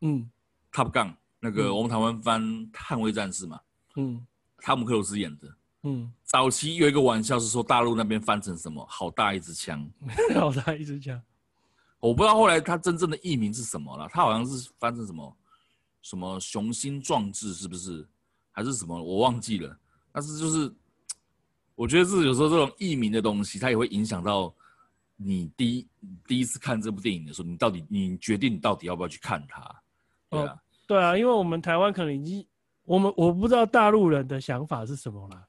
[0.02, 0.30] 嗯，
[0.76, 1.08] 《Top Gun》
[1.40, 3.60] 那个我们台湾翻《捍卫战士》嘛。
[3.96, 4.26] 嗯。
[4.60, 5.48] 汤姆克鲁斯演的。
[5.84, 8.86] 嗯，早期有一个玩笑是说大陆那边翻成什么？
[8.90, 9.86] 好大一支枪，
[10.40, 11.22] 好大一支枪。
[12.04, 14.10] 我不知道后来他真正的译名是什么了。
[14.10, 15.38] 他好像是翻成什么
[16.02, 18.06] 什么雄心壮志，是不是？
[18.52, 19.02] 还是什么？
[19.02, 19.74] 我忘记了。
[20.12, 20.70] 但是就是，
[21.76, 24.54] 我觉得是有时候这种译名的东西，它也会影响到
[25.16, 25.88] 你第一
[26.28, 29.82] 第一次看这部电影的时候，你到底你决定你到底要不要去看它？
[30.30, 32.46] 对啊，对啊，因为我们台湾可能已经，
[32.84, 35.42] 我们我不知道大陆人的想法是什么了。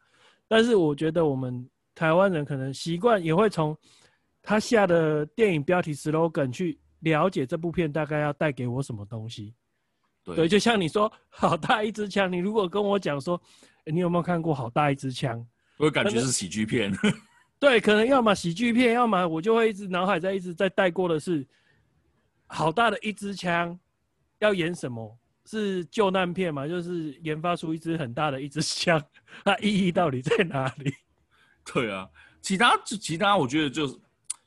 [0.46, 3.76] 但是我觉得我们台湾人可能习惯也会从
[4.44, 9.54] 他下的电影标题 slogan 去了解这部片大概要带给我什么东西。
[10.22, 13.40] 对，对，就像你说好大一支枪，你如果跟我讲说，
[13.86, 15.44] 你有没有看过好大一支枪？
[15.78, 16.92] 我感觉是喜剧片。
[17.58, 21.46] 对，可能要么喜剧片，要么我就会一直脑海在一直在带过的是
[22.46, 23.76] 好大的一支枪
[24.38, 25.18] 要演什么。
[25.46, 26.66] 是救难片嘛？
[26.66, 28.98] 就是研发出一支很大的一支枪，
[29.44, 30.90] 它意义到底在哪里？
[31.70, 32.08] 对啊，
[32.40, 33.94] 其他其他我觉得就是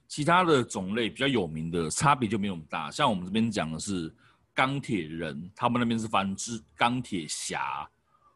[0.08, 2.90] 其他的种类比较有名的差别就没有那么大。
[2.90, 4.14] 像我们这边讲的是
[4.54, 7.90] 钢铁人，他们那边是翻蜘钢铁侠，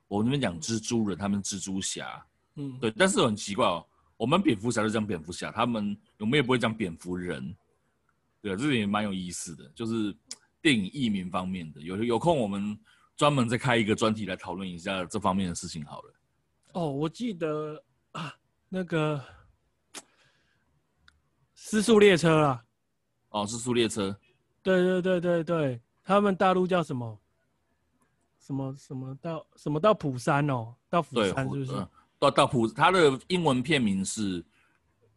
[0.07, 2.25] 我们这边讲蜘蛛人，他们蜘蛛侠。
[2.55, 2.91] 嗯，对。
[2.91, 3.85] 但是很奇怪哦，
[4.17, 7.55] 我们蝙蝠侠就讲蝙蝠侠，他们我们也不会讲蝙蝠人。
[8.41, 10.15] 对啊，这点也蛮有意思的，就是。
[10.63, 12.77] 电影译名方面的，有有空我们
[13.17, 16.13] 专门再开一个专题来讨论一下这方面的事情好了。
[16.73, 18.31] 哦，我记得啊，
[18.69, 19.17] 那个
[21.63, 22.63] 《失速列车》啊。
[23.29, 24.09] 哦，《失速列车》。
[24.63, 27.17] 对对对对对，他们大陆叫什么？
[28.39, 30.73] 什么什么到什么到釜山哦？
[30.89, 31.71] 到釜山是不是？
[31.73, 34.41] 呃、到到釜，它的英文片名是《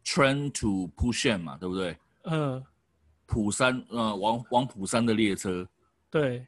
[0.05, 1.97] Train to Busan》嘛，对不对？
[2.25, 2.63] 嗯。
[3.27, 5.67] 釜山，呃，往往釜山的列车，
[6.11, 6.45] 对，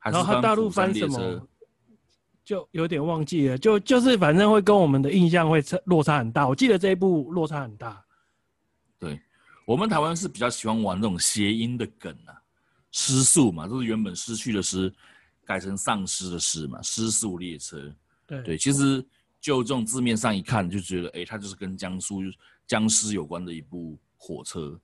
[0.00, 1.44] 然后他大陆翻什么，
[2.44, 6.46] 就有点忘记了，就就是反正会跟我们的印象会差落差很大。
[6.46, 8.00] 我记得这一部落差很大。
[8.98, 9.20] 对，
[9.64, 12.34] 我们台湾是比较喜欢玩这种谐音的梗啊，
[12.90, 14.92] 失速嘛，就是原本失去的失，
[15.44, 17.94] 改成丧尸的尸嘛，失速列车。
[18.26, 19.04] 对对，其实
[19.40, 22.20] 就这种字面上一看，就觉得哎，它就是跟江苏
[22.66, 24.78] 僵尸有关的一部火车。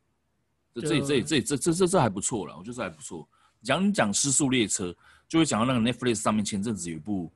[0.75, 3.29] 这这这这这这这这还不错了，我觉得这还不错。
[3.63, 4.95] 讲你讲失速列车，
[5.29, 7.33] 就会讲到那个 Netflix 上面前阵子有一部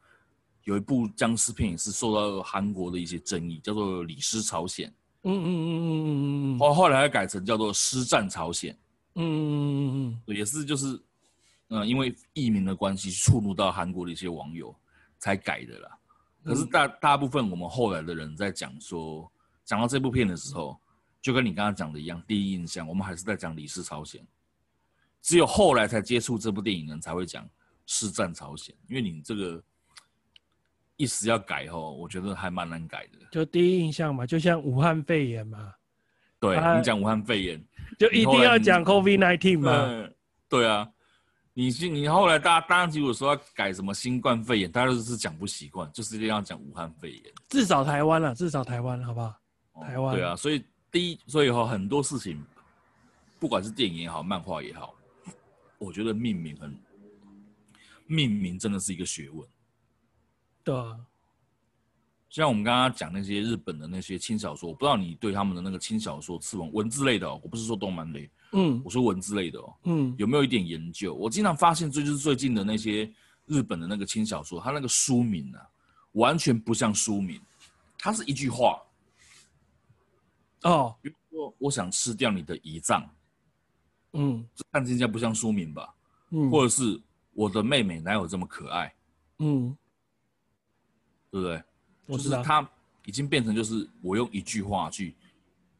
[0.64, 4.88] 有一部僵尸片，也是受到韩国的一些争议，叫做《李尸朝鲜》。
[5.22, 6.59] 嗯嗯嗯嗯嗯嗯。
[6.59, 8.72] 后后来还改成叫做《师战朝鲜》。
[9.14, 10.37] 嗯嗯嗯嗯嗯。
[10.37, 11.00] 也是就是，
[11.68, 14.74] 嗯，因为译名的关系，触怒到韩国的一些网友
[15.18, 15.98] 才改的啦。
[16.44, 19.31] 可是大大部分我们后来的人在讲说，
[19.64, 20.78] 讲到这部片的时候。
[21.20, 24.22] 就跟你刚刚讲的一样，第一印象我们还是在讲《李氏朝鲜》，
[25.20, 27.44] 只有后来才接触这部电影的人才会讲
[27.87, 29.62] 《师战朝鲜》，因为你这个
[30.98, 33.18] 一时要改吼，我觉得还蛮难改的。
[33.32, 35.72] 就第一印象嘛，就像武汉肺炎嘛，
[36.38, 37.64] 对、啊、你讲武汉肺炎，
[37.98, 40.08] 就一定要讲 COVID-19 嘛。
[40.46, 40.87] 对啊，
[41.54, 47.22] 你你后来大家当时如果说要改什么新冠肺炎，大家都是讲不习惯，就是一定要讲武汉肺炎。
[47.48, 49.34] 至少台湾了，至少台湾，好不好？
[49.72, 50.14] 哦、台湾。
[50.14, 50.62] 对啊，所以。
[50.90, 52.42] 第一，所以哈很多事情，
[53.38, 54.94] 不管是电影也好，漫画也好，
[55.76, 56.74] 我觉得命名很，
[58.06, 59.46] 命名真的是一个学问。
[60.68, 61.00] 对啊，
[62.28, 71.14] 像我们刚刚讲那些日本的那些轻小说，我不知道你对他们的那个轻小说、次文文字类的哦，我不是说动漫类，嗯，我说文字类的哦，嗯，有没有一点研究？
[71.14, 73.11] 我经常发现，最就是最近的那些
[73.46, 75.66] 日本的那个轻小说，它那个书名啊，
[76.12, 77.40] 完全不像书名，
[77.96, 78.78] 它是一句话。
[80.64, 83.09] 哦，比如说，我想吃掉你的胰脏，
[84.12, 85.94] 嗯，这看起来不像书名吧？
[86.28, 87.00] 嗯，或者是
[87.33, 88.94] 我的妹妹哪有这么可爱？
[89.38, 89.74] 嗯，
[91.30, 91.62] 对不对？
[92.06, 92.36] 我知道。
[92.38, 92.70] 就是他
[93.04, 95.14] 已经变成就是我用一句话去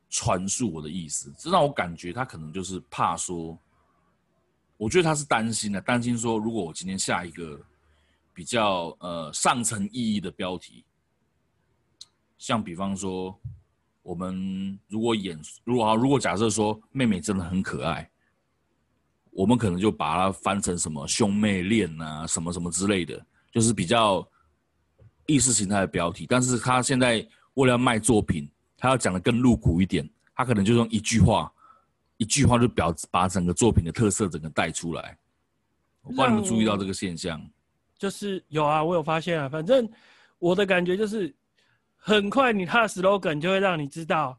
[0.09, 3.59] 传述我的意思，这让我感觉他可能就是怕说，
[4.77, 7.61] 我觉得他是担心的，担心说如果我今天下一个
[8.33, 10.85] 比较呃上层意义的标题，
[12.39, 13.39] 像比方说。
[14.01, 18.11] 我们如果演，如果啊，如果假设说妹妹真的很可爱，
[19.33, 24.27] 我们可能就把它翻成什么兄妹恋啊，什么什么之类的，就是比较
[25.29, 26.27] 意识形态的标题。
[26.29, 31.49] 但是他现在为了要卖作品，他要讲的更露骨一点，他可能就用一句话，
[32.17, 35.17] 一句话就表把整个作品的特色整个带出来。
[36.03, 37.41] 我不知道你们注意到这个现象？
[37.97, 39.89] 就是有啊，我有发现啊，反正
[40.41, 41.33] 我的感觉就是。
[42.01, 44.39] 很快，你他的 slogan 就会让你知道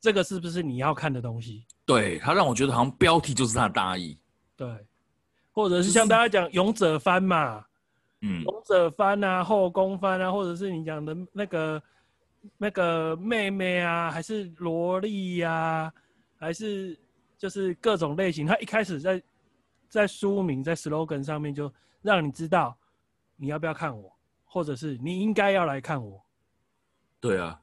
[0.00, 1.66] 这个是不是你要看的东西。
[1.84, 4.16] 对，他让我觉得好像标题就是他的大意。
[4.56, 4.68] 对，
[5.50, 7.64] 或者是像大家讲勇者番嘛，
[8.22, 11.82] 嗯，勇者番啊，后宫番啊，或者是你讲的那个
[12.58, 15.92] 那个妹妹啊，还是萝莉呀、啊，
[16.38, 16.98] 还是
[17.38, 18.46] 就是各种类型。
[18.46, 19.22] 他一开始在
[19.88, 22.76] 在书名在 slogan 上面就让你知道
[23.36, 26.22] 你要不要看我，或者是你应该要来看我。
[27.20, 27.60] 对啊，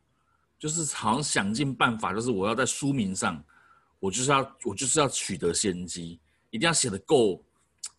[0.57, 3.43] 就是好像想尽办法，就是我要在书名上，
[3.99, 7.43] 我就是要我就是要取得先机，一定要写的够，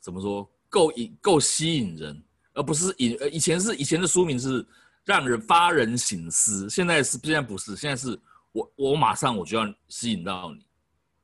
[0.01, 2.23] 怎么说够引够吸引人，
[2.59, 4.65] 而不是以呃以前是以前的书名是
[5.05, 8.19] 让人发人省思，现在是现在不是，现在是
[8.53, 10.53] 我我马上我就要吸引到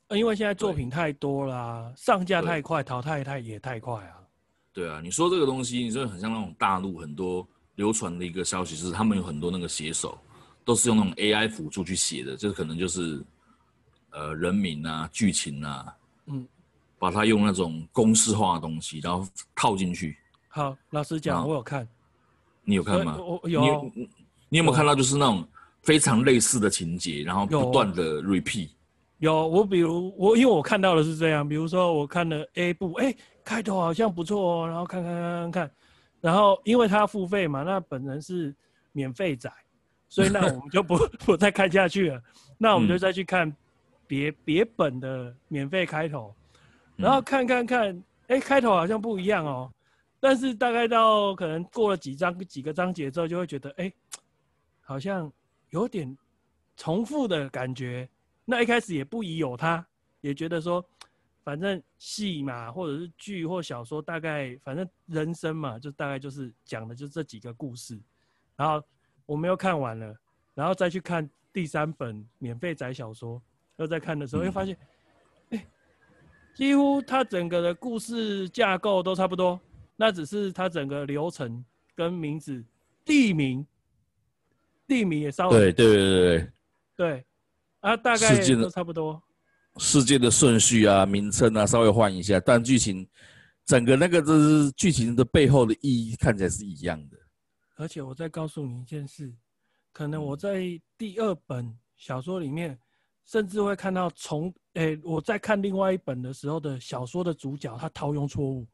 [0.09, 4.17] 你，因为现在作品太多啦、啊，上架太快，淘汰太也太快啊。
[4.73, 7.47] 对啊，你说这个东西，你说很像那种大陆很多。
[7.77, 10.17] 流传的一个消息就是，他们有很多那个写手，
[10.65, 13.21] 都是用那种 AI 辅助去写的，就是可能就是，
[14.11, 15.93] 呃，人名啊、剧情啊，
[16.27, 16.47] 嗯，
[17.01, 20.17] 把它用那种公式化的东西，然后套进去。
[20.55, 21.85] 好，老实讲，我有看。
[22.63, 23.19] 你有看吗？
[23.19, 23.91] 我有。
[23.93, 24.09] 你
[24.49, 25.45] 你有没有看到就是那种
[25.83, 28.71] 非常类似的情节，然后不断的 repeat？
[29.19, 33.13] 有，我比如我因为我看到的是这样，比如说我看了 A 部，哎，
[33.45, 35.71] 开头好像不错哦，然后看看看看看。
[36.21, 38.55] 然后，因为他要付费嘛，那本人是
[38.93, 39.53] 免费仔，
[40.09, 42.23] 所以那我们就不 不再看下去了。
[42.57, 43.53] 那我们就再去看
[44.07, 46.33] 别、嗯、别本的免费开头，
[46.95, 49.69] 然后看看看，哎，开头好像不一样哦。
[50.25, 53.93] 但是大概到可能过了几章几个章节之后，就会觉得，哎，
[54.81, 55.31] 好像
[55.69, 56.17] 有点
[56.79, 58.09] 重复的感觉。
[58.47, 59.87] 那一开始也不疑有他，
[60.23, 60.83] 也觉得说。
[61.43, 68.01] 反正戏嘛，或者是剧或小说，大概反正人生嘛，就大概就是讲的就这几个故事。
[68.57, 68.83] 然后
[69.27, 70.17] 我们又看完了，
[70.55, 73.43] 然后再去看第三本免费宅小说，
[73.77, 74.75] 又在看的时候，又发现，
[75.51, 75.67] 哎、欸，
[76.55, 79.61] 几乎它整个的故事架构都差不多，
[79.97, 82.65] 那只是它整个流程跟名字、
[83.05, 83.67] 地名、
[84.87, 86.53] 地名也稍微对对对对对，
[86.97, 87.25] 对
[87.81, 89.23] 啊，大概都差不多。
[89.77, 93.07] 世界的顺序啊，名称啊，稍微换一下，但剧情
[93.65, 97.19] 整个那个就是剧情的背后的意义看起来是一样的。
[97.77, 99.33] 而且我再告诉你一件事，
[99.93, 102.79] 可能我在第二本小说里面，
[103.25, 108.65] 甚至会看到从诶、欸、我在看另外一本的时候的小说的主角他套用错误，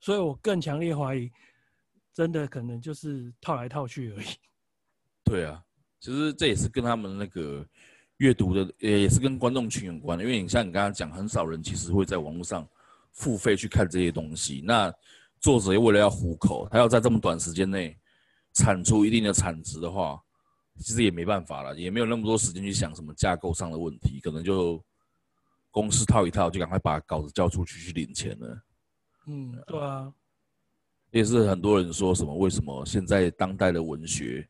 [0.00, 1.30] 所以我更强烈怀疑，
[2.12, 4.26] 真的可能就是套来套去而已。
[5.24, 5.62] 对啊，
[6.00, 7.66] 其实这也是跟他们那个。
[8.18, 12.66] 阅读的也也是跟观众群有关的，因为你像你刚刚讲，很少人其实会在网络上
[13.12, 14.62] 付费去看这些东西。
[14.64, 14.90] 那
[15.38, 17.94] 作者为了要糊口，他要在这么短时间内
[18.54, 20.18] 产出一定的产值的话，
[20.78, 24.82] 其实也没办法了，也没有那么多时间去想什么架构上的问题，可能就
[25.70, 28.58] 公式套一套，就赶快把稿子交出去去领钱了。
[29.26, 30.12] 嗯，对啊，
[31.10, 34.48] 也是很多人说什么，为什么现在当代的文学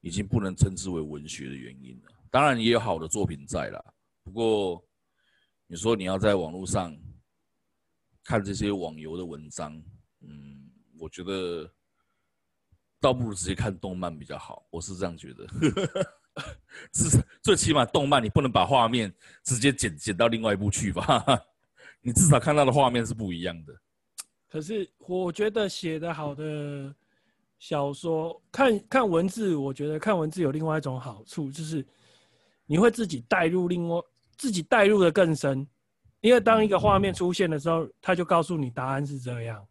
[0.00, 2.10] 已经不能称之为文学的原因了。
[2.30, 3.84] 当然也有好的作品在啦，
[4.22, 4.82] 不过
[5.66, 6.96] 你说你要在网络上
[8.24, 9.76] 看这些网游的文章，
[10.20, 11.70] 嗯，我觉得
[13.00, 15.46] 倒不如直接看动漫比较好，我是这样觉得。
[16.92, 21.24] 至少最起码动漫你不能把画面直接剪剪到另外一部去吧？
[22.00, 23.74] 你至少看到的画面是不一样的。
[24.50, 26.94] 可是我觉得写得好的
[27.58, 31.86] 小说，看看文字，我觉得看文字有另外一种好处，就是。
[32.66, 34.00] 你会自己带入，另外
[34.36, 35.66] 自己带入的更深，
[36.20, 39.66] 因为当一个画面出现的时候，他就告诉你答案是这样。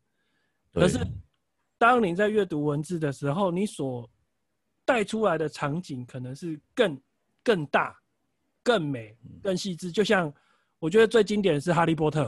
[0.74, 1.00] 可是，
[1.78, 4.06] 当你在阅读文字的时候，你所
[4.84, 7.02] 带出来的场景可能是更
[7.42, 7.98] 更大、
[8.62, 9.90] 更美、更细致。
[9.90, 10.30] 就像
[10.78, 12.26] 我觉得最经典的是《哈利波特》，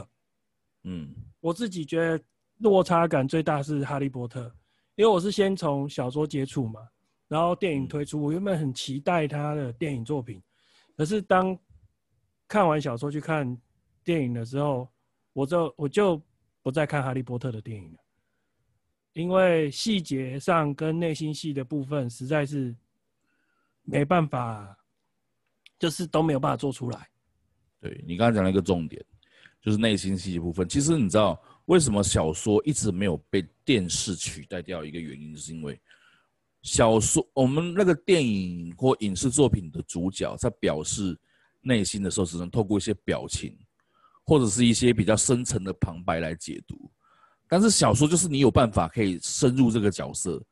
[0.84, 2.24] 嗯，我自己觉得
[2.62, 4.40] 落差感最大是《哈利波特》，
[4.94, 6.80] 因为我是先从小说接触嘛，
[7.28, 10.40] 然后电影推出，我原本很期待他的电影作品。
[10.96, 11.58] 可是当
[12.46, 13.58] 看完小说去看
[14.04, 14.88] 电影的时候，
[15.32, 16.22] 我就我就
[16.62, 17.98] 不再看《哈利波特》的电影了，
[19.14, 22.74] 因为细节上跟内心戏的部分实在是
[23.82, 24.78] 没办法，
[25.78, 27.08] 就是都没有办法做出来。
[27.80, 29.04] 对，你刚才讲了一个重点，
[29.60, 30.68] 就是内心戏的部分。
[30.68, 31.42] 其实你知道
[31.72, 34.84] 为什么小说一直没有被电视取代掉？
[34.84, 35.80] 一个原因是因为。
[36.60, 41.18] 小说，我们那个电影或影视作品的主角在表示
[41.62, 43.58] 内心的时候，只能透过一些表情，
[44.22, 46.90] 或者是一些比较深层的旁白来解读。
[47.48, 50.44] 但是小说就是你有办法可以深入这个角色，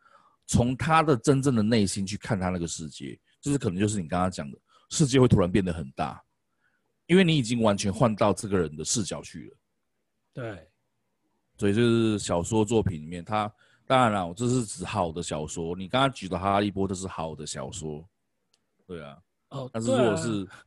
[0.46, 6.18] 从他的真正的内心去看他那个世界，就是可能就是你刚刚讲的，世界会突然变得很大，
[7.06, 9.56] 因为你已经完全换到这个人的视角去了。
[10.32, 10.69] 对，
[11.60, 13.52] 所以就是小说作品里面它。
[13.86, 15.76] 当然了，我这是指好的小说。
[15.76, 18.02] 你刚刚举的《哈利波特》是好的小说，
[18.86, 19.18] 对啊。
[19.50, 19.68] 哦。
[19.70, 20.64] 但是如果是，啊、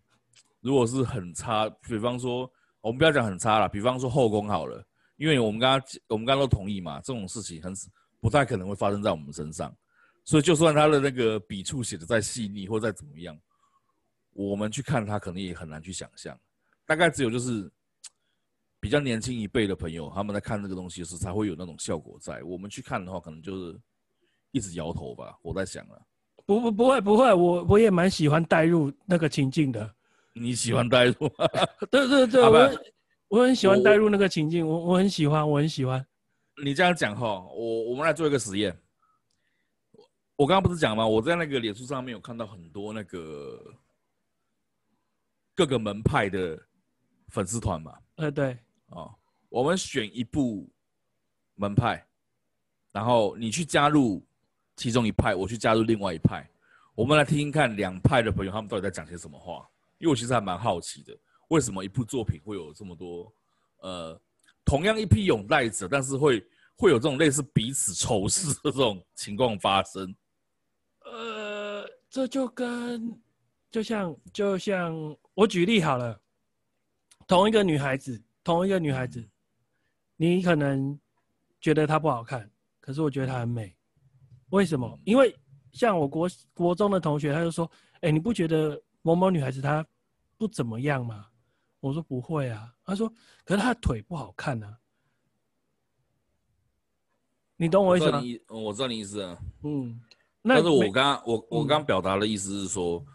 [0.62, 2.47] 如果是很差，比方说，
[2.79, 7.73] 我们不要讲很差了，比方说后宫好了，因为我们刚刚我们刚刚都同意嘛，这种事情很
[8.19, 9.75] 不太可能会发生在我们身上。
[10.23, 13.36] 所以，就算他的那个笔触写的再细腻或再怎么样，
[14.34, 16.39] 我们去看他可能也很难去想象。
[16.86, 17.71] 大概只有就是。
[18.84, 22.43] 比较年轻一辈的朋友，他们在看这个东西时，才会有那种效果在。
[22.43, 23.80] 我们去看的话，可能就是
[24.52, 25.38] 一直摇头吧。
[25.41, 26.06] 我在想了，
[26.46, 29.89] 不不不会不会，我我也蛮喜欢带入那个情境的。
[30.34, 31.13] 你喜欢带入？
[31.89, 32.84] 对对对，我
[33.30, 36.06] 我很喜欢带入那个情境，我我很喜欢，我很喜欢。
[36.62, 38.78] 你这样讲哈，我我们来做一个实验。
[40.36, 41.08] 我刚刚不是讲吗？
[41.08, 43.63] 我在那个脸书上面有看到很多那个
[45.56, 46.62] 各个门派的
[47.30, 47.98] 粉丝团嘛。
[48.17, 48.58] 呃，对。
[48.93, 49.13] 哦，
[49.49, 50.69] 我们选一部
[51.56, 52.06] 门派，
[52.91, 54.23] 然后你去加入
[54.75, 56.47] 其中一派，我去加入另外一派，
[56.95, 59.67] 我们来听听看两派的朋友他们到底在讲些什么话。
[59.97, 63.33] 因为我其实还蛮好奇的，为什么一部作品会有这么多
[63.77, 64.19] 呃，
[64.65, 70.13] 同样一批拥戴者，但是会会有这种类似彼此仇视的这种情况发生？
[71.06, 73.17] 呃，这就跟
[73.71, 76.19] 就像就像我举例好了，
[77.25, 78.21] 同一个女孩子。
[78.44, 79.25] 同一个女孩子，
[80.17, 81.00] 你可能
[81.62, 83.73] 觉得她不好看，可是我觉得她很美。
[84.50, 85.00] 为什么？
[85.06, 85.35] 因为
[85.71, 87.69] 像我国国中的同学，他就说
[88.02, 89.85] ：“哎，你不觉得某某女孩子她
[90.37, 91.27] 不怎么样吗？”
[91.79, 93.12] 我说：“不会啊。”他说
[93.44, 94.77] ：“可是她的腿不好看啊。”
[97.56, 98.21] 你懂我意思吗？
[98.50, 99.37] 我知道你意思啊。
[99.63, 100.00] 嗯，
[100.44, 103.06] 但是我刚刚我我刚表达的意思是说，嗯，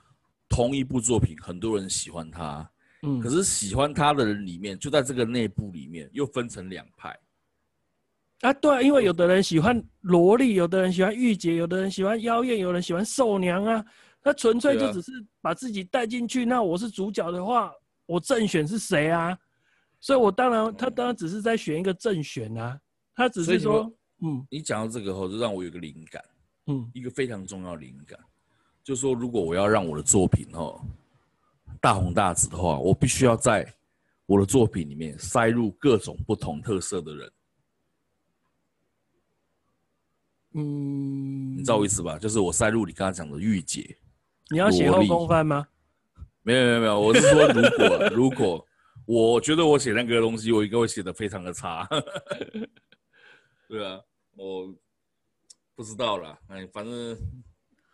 [0.48, 2.68] 同一部作品，很多人喜欢它。
[3.02, 7.16] 嗯，可是喜欢他的人里面，就在这个内部里面又分成两派。
[8.40, 13.84] 啊，对啊，因为有的人喜欢萝莉，有的人喜欢御姐，有的人喜欢妖艳，有人喜欢兽娘啊。
[14.22, 16.44] 那纯粹就只是把自己带进去。
[16.44, 17.72] 那我是主角的话，
[18.06, 19.36] 我正选是谁啊？
[20.00, 22.78] 所以我当然，他当然只是在选一个正选啊。
[23.14, 23.92] 他只是说，
[24.22, 26.24] 嗯，你讲到这个后，就让我有个灵感，
[26.66, 28.18] 嗯，一个非常重要的灵感，
[28.84, 30.80] 就是说，如果我要让我的作品哦
[31.80, 33.66] 大红大紫的话，我必须要在
[34.26, 37.32] 我的作品里面塞入各种不同特色的人。
[40.54, 42.18] 嗯，你知道我意思吧？
[42.18, 43.96] 就是我塞入你刚才讲的御姐，
[44.50, 45.68] 你要写后宫番吗？
[46.42, 48.66] 没有没有没有，我是说如果如果
[49.04, 51.86] 我觉得我写那个东西，我应该会写的非常的差。
[53.68, 54.00] 对啊，
[54.34, 54.74] 我
[55.74, 57.16] 不知道啦，哎，反正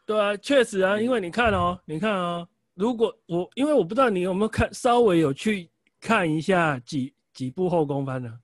[0.06, 5.70] 对啊，确实啊，因为你看哦，你看哦，如果我因为我不知道你有没有看，稍微有去
[6.00, 8.38] 看一下几几部后宫番呢？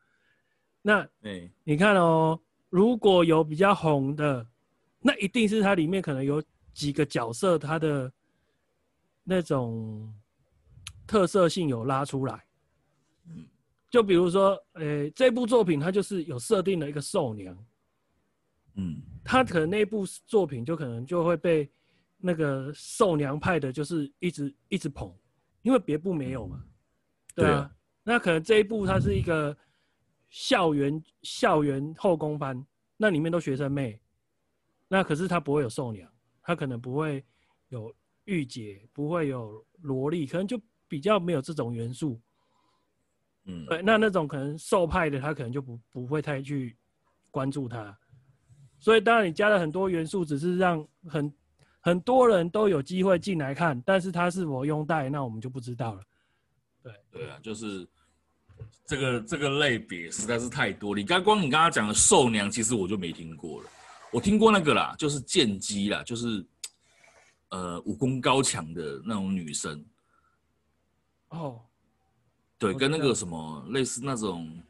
[0.83, 2.41] 那哎，你看哦。
[2.70, 4.47] 如果有比较红的，
[5.01, 6.41] 那一定是它里面可能有
[6.72, 8.12] 几个角色，它的
[9.24, 10.14] 那种
[11.05, 12.45] 特色性有拉出来。
[13.26, 13.45] 嗯，
[13.91, 17.66] 就比如说，呃、欸，这部作品它就是有设定了一个兽娘。
[18.76, 21.68] 嗯，它可能那部作品就可能就会被
[22.21, 25.12] 那个受娘派的，就是一直一直捧，
[25.62, 26.62] 因为别部没有嘛。
[27.35, 29.57] 对啊，对啊，那可能这一部它是一个。
[30.33, 32.64] 校园校园后宫番，
[32.97, 34.01] 那里面都学生妹，
[34.87, 36.09] 那可是他不会有受娘，
[36.41, 37.25] 他可能不会
[37.68, 37.93] 有
[38.27, 40.57] 御姐，不会有萝莉，可能就
[40.87, 42.21] 比较没有这种元素。
[43.47, 46.77] 嗯，对，那那种可能受派的，他可能就不不会太去
[47.33, 47.99] 关注他。
[48.79, 51.29] 所以当然你加了很多元素，只是让很
[51.81, 56.03] 很多人都有机会进来看，但是他是否拥戴，那我们就不知道了。
[56.83, 57.87] 对，对啊，就是。
[58.85, 63.68] 这个这个类别实在是太多，你刚光你刚刚讲的兽娘，其实我就没听过了。
[64.11, 66.45] 我听过那个啦，就是剑姬啦，就是
[67.51, 69.83] 呃武功高强的那种女生。
[71.28, 71.61] 哦，
[72.59, 74.61] 对，跟那个什么类似那种，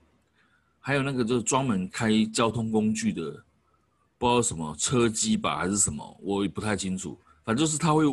[0.78, 3.42] 还有那个就是专门开交通工具的，
[4.20, 7.18] 不知道什么车机吧还是什么，我也不太清楚。
[7.42, 8.04] 反正就是他会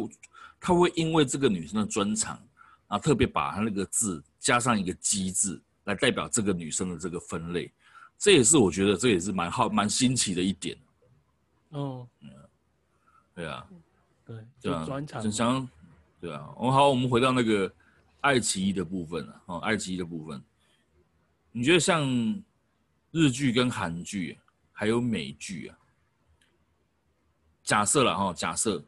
[0.60, 2.42] 他会因为这个女生的专长
[2.88, 5.62] 啊，特别把他那个字加上一个机字。
[5.88, 7.72] 来代表这个女生的这个分类，
[8.20, 10.78] 这也是我觉得这也是蛮好蛮新奇的一点。
[11.70, 12.30] 哦，嗯，
[13.34, 13.66] 对啊，
[14.26, 15.70] 对，对啊，专长，
[16.20, 16.50] 对啊。
[16.58, 17.72] 我好，我们回到那个
[18.20, 19.42] 爱奇艺的部分了。
[19.46, 20.44] 哦，爱奇艺的部分，
[21.54, 22.06] 你觉得像
[23.12, 24.38] 日剧跟韩剧
[24.74, 25.78] 还有美剧啊？
[27.68, 28.82] 假设了哈，假设，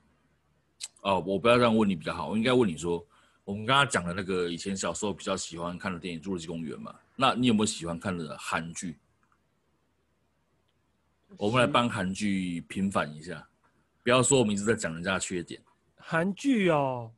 [1.01, 3.05] 哦，我不要这样问你比较好，我应该问你说。
[3.43, 8.95] 我们刚刚讲的那个以前小时候比较喜欢看的电影《侏罗纪公园》嘛，那你有没有喜欢看的韩剧？
[11.35, 13.45] 我们来帮韩剧平反一下，
[14.03, 15.59] 不要说我们一直在讲人家的缺点。
[15.97, 17.11] 韩剧哦，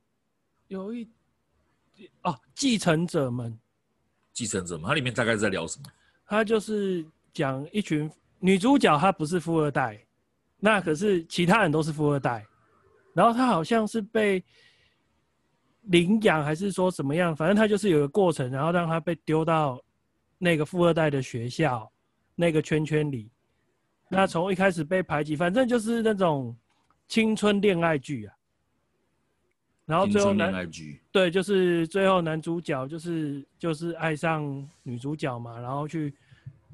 [0.69, 1.07] 有一
[2.23, 3.59] 哦，继承者们，
[4.31, 5.91] 继承者们，它里面大概在聊什么？
[6.25, 8.09] 它就是讲一群
[8.39, 10.01] 女主角，她不是富二代，
[10.61, 12.45] 那可是其他人都是富二代，
[13.13, 14.41] 然后他好像是被。
[15.85, 17.35] 领养还是说什么样？
[17.35, 19.83] 反正他就是有个过程，然后让他被丢到
[20.37, 21.91] 那个富二代的学校
[22.35, 23.31] 那个圈圈里。
[24.07, 26.55] 那从一开始被排挤，反正就是那种
[27.07, 28.35] 青春恋爱剧啊。
[29.87, 30.69] 然后最后男
[31.11, 34.45] 对，就是最后男主角就是就是爱上
[34.83, 36.13] 女主角嘛，然后去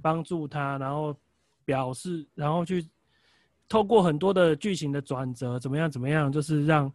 [0.01, 1.15] 帮助她，然后
[1.63, 2.85] 表示，然后去
[3.69, 6.91] 透过很多的剧情的转折，怎么样怎么样，就是让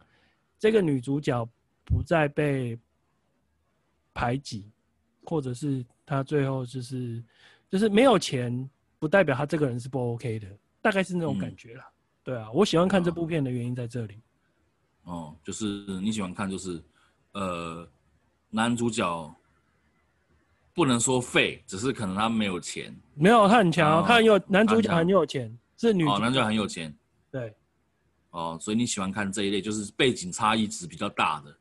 [0.59, 1.47] 这个女主角。
[1.85, 2.79] 不再被
[4.13, 4.71] 排挤，
[5.25, 7.21] 或者是她最后就是
[7.69, 8.69] 就是没有钱，
[8.99, 10.47] 不代表她这个人是不 OK 的，
[10.81, 11.83] 大概是那种感觉啦。
[11.89, 11.93] 嗯、
[12.23, 14.21] 对啊，我喜欢看这部片的原因在这里。
[15.03, 15.65] 哦，就是
[16.01, 16.81] 你喜欢看，就是
[17.33, 17.85] 呃，
[18.49, 19.35] 男主角
[20.73, 22.95] 不能说废，只是可能他没有钱。
[23.13, 26.05] 没有，他很强，哦、他很有男主角很有钱，是女。
[26.05, 26.95] 哦，男主角很有钱。
[27.31, 27.53] 对。
[28.31, 31.55] 哦，所以你喜欢看这一类，就是背景差异值比较大的。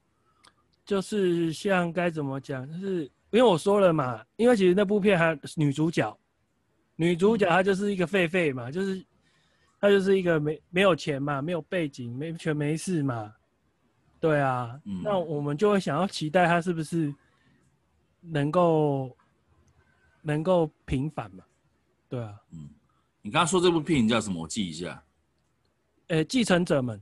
[0.84, 6.18] 就是像该怎么讲，就是因为我说了嘛，因为其实那部片还女主角，
[6.96, 9.04] 女主角她就是一个狒狒嘛，就是
[9.80, 13.32] 她就是一个没没有钱嘛，没有背景，没权没势嘛，
[14.18, 17.14] 对啊，嗯、那我们就会想要期待她是不是
[18.20, 19.16] 能够
[20.20, 21.44] 能够平反嘛，
[22.08, 22.68] 对啊，嗯，
[23.22, 24.42] 你刚刚说这部片叫什么？
[24.42, 25.00] 我记一下，
[26.08, 27.00] 呃、欸，继承者们，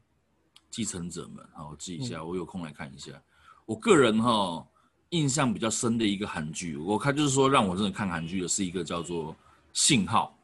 [0.70, 3.10] 继承者们，好，我记一下，嗯、我有空来看一下。
[3.64, 4.66] 我个人哈
[5.10, 9.32] 印象比较深的一个韩剧，我看就是说让我真的看韩剧的是一个叫做
[9.72, 10.38] 《信号》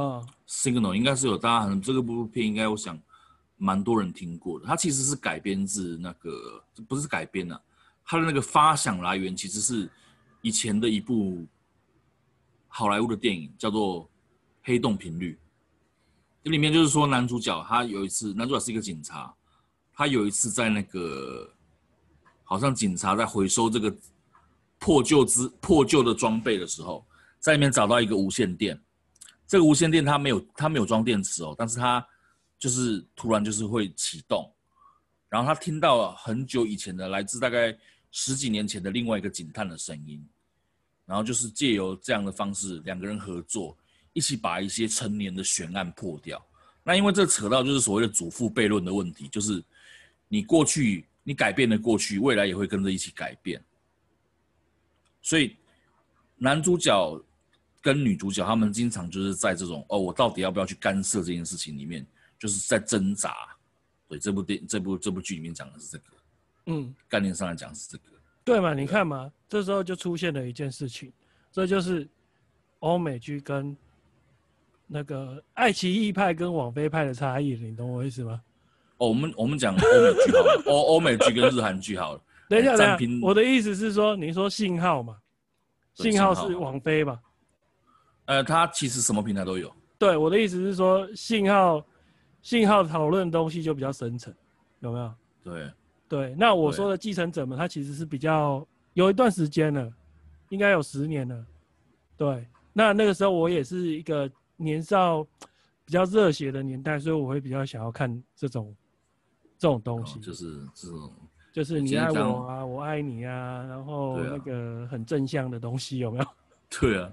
[0.00, 2.96] 啊，《Signal》应该是有大家可能这个部片应该我想
[3.56, 4.66] 蛮多人听过的。
[4.66, 7.60] 它其实是改编自那个，不是改编啊，
[8.04, 9.90] 它的那个发想来源其实是
[10.40, 11.44] 以前的一部
[12.68, 14.04] 好莱坞的电影，叫做
[14.64, 15.32] 《黑洞频率》。
[16.42, 19.32] 这里面就是说，男主角他有一次，男主角是一个警察，
[19.92, 21.48] 他有一次在那个，
[22.42, 23.94] 好像警察在回收这个
[24.78, 27.06] 破旧之破旧的装备的时候，
[27.38, 28.78] 在里面找到一个无线电。
[29.46, 32.04] 这个无线电它没有它没有装电池哦，但是它
[32.58, 34.50] 就是突然就是会启动，
[35.28, 37.76] 然后他听到了很久以前的来自大概
[38.10, 40.22] 十几年前的另外一个警探的声音，
[41.04, 43.76] 然后就是借由这样的方式，两个人合作。
[44.14, 46.42] 一起把一些成年的悬案破掉。
[46.82, 49.62] 那因为这扯到就是所谓的祖父悖论的问题，就是
[50.28, 53.62] 你过去你改变了过去，未来也会跟着一起改变。
[55.20, 55.56] 所以
[56.36, 57.22] 男主角
[57.80, 62.06] 跟女主角他们经常就是在这种哦，我到底要不要去干涉这件事情里面，
[62.38, 63.34] 就是在挣扎。
[64.06, 66.04] 对，这部电影这部这部剧里面讲的是这个，
[66.66, 68.04] 嗯，概念上来讲是这个，
[68.44, 68.74] 对嘛？
[68.74, 71.10] 你看嘛，这时候就出现了一件事情，
[71.50, 72.06] 这就是
[72.80, 73.74] 欧美剧跟。
[74.94, 78.40] 那个爱奇艺派跟网飞派的差异，你懂我意思吗？
[78.98, 82.20] 哦，我们我们讲欧美剧好了，欧欧美剧跟日韩剧好了。
[82.48, 85.16] 等一下，等一下，我的意思是说，你说信号嘛？
[85.94, 87.20] 信号是网飞吧？
[88.26, 89.68] 呃，它其实什么平台都有。
[89.98, 91.84] 对，我的意思是说，信号
[92.40, 94.32] 信号讨论东西就比较深层，
[94.78, 95.12] 有没有？
[95.42, 95.72] 对
[96.08, 99.92] 对，那我说的继承者们，他其实是比较有一段时间了，
[100.50, 101.44] 应该有十年了。
[102.16, 104.30] 对，那那个时候我也是一个。
[104.56, 105.22] 年少
[105.84, 108.74] 比较热血的年代，所以我会比较想要看这种
[109.58, 111.12] 这种东西，就是这种，
[111.52, 116.26] 就是你爱我啊，我爱你啊，然后那个很正向的东西有没有？
[116.80, 117.12] 对啊，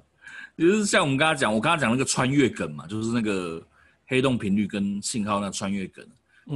[0.57, 3.65] 就是像我们刚才讲，我刚才讲那个穿越梗嘛，就是那个
[4.07, 6.05] 黑洞频率跟信号那穿越梗。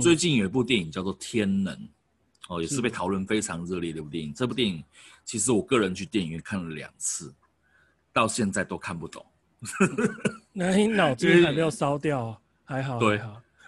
[0.02, 1.74] 最近有一部电影叫做《天能》，
[2.50, 4.34] 哦，也是被讨论非常热烈的一部电影。
[4.34, 4.84] 这部电影
[5.24, 7.34] 其实我个人去电影院看了两次，
[8.12, 9.24] 到现在都看不懂。
[10.54, 12.38] 那你脑筋还没有烧掉啊？
[12.64, 13.00] 还好。
[13.00, 13.22] 对，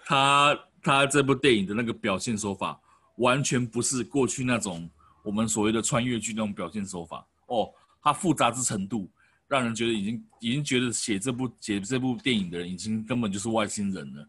[0.05, 2.79] 他他这部电影的那个表现手法，
[3.17, 4.89] 完全不是过去那种
[5.23, 7.69] 我们所谓的穿越剧那种表现手法哦。
[8.01, 9.11] 它复杂之程度，
[9.49, 14.25] 让人觉得已经已经觉得写这部写这部电影的人，已经根本就是外星人了。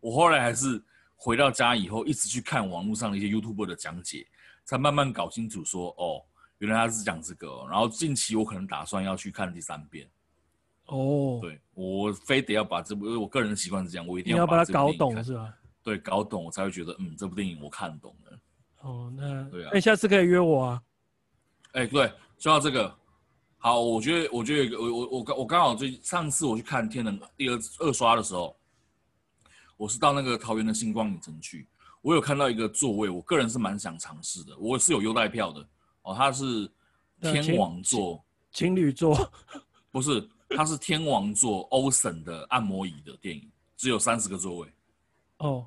[0.00, 0.82] 我后来还是
[1.16, 4.26] 回到家以后，一直去看网络上的一些 YouTuber 的讲解，
[4.64, 6.20] 才慢慢搞清楚说，哦，
[6.58, 7.66] 原来他是讲这个哦。
[7.70, 10.06] 然后近期我可能打算要去看第三遍。
[10.92, 15.54] 哦，oh, 对，我非得要把这部，因为我个人的习惯是这样，我一定要把，把它搞懂，是吧？
[15.82, 18.38] 对，搞懂我才会觉得，嗯，这部电影我看懂了。
[18.82, 20.82] 哦，oh, 那对啊，那下次可以约我啊。
[21.72, 22.94] 哎，对，说到这个，
[23.56, 28.54] 好，我觉得，我觉得，我我我刚我刚好最上次我去看《天能》第二二刷的时候，
[29.78, 31.66] 我是到那个桃园的星光影城去，
[32.02, 35.66] 我有看到一个座位，我个人是蛮想尝试的，我是有优待票的
[36.02, 36.70] 哦，它是
[37.22, 39.16] 天王座，情侣座，
[39.90, 40.28] 不是。
[40.56, 44.68] 它是天王座欧森的按摩椅的电影，只有三十个座位。
[45.38, 45.66] 哦，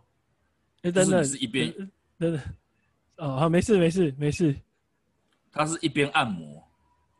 [0.81, 1.73] 哎，等等，是一边，
[2.17, 2.41] 等等，
[3.17, 4.55] 哦，好，没事，没事，没事。
[5.51, 6.63] 它是一边按摩，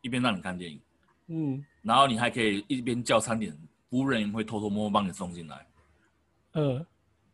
[0.02, 0.80] 一边让你看电影。
[1.28, 3.52] 嗯，然后你还可以一边叫餐点，
[3.90, 5.68] 服务人员会偷偷摸摸帮你送进来。
[6.54, 6.86] 呃，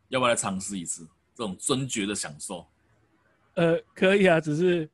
[0.08, 2.66] 要不要来尝试一次这种尊爵的享受？
[3.54, 4.88] 呃，可以啊，只是。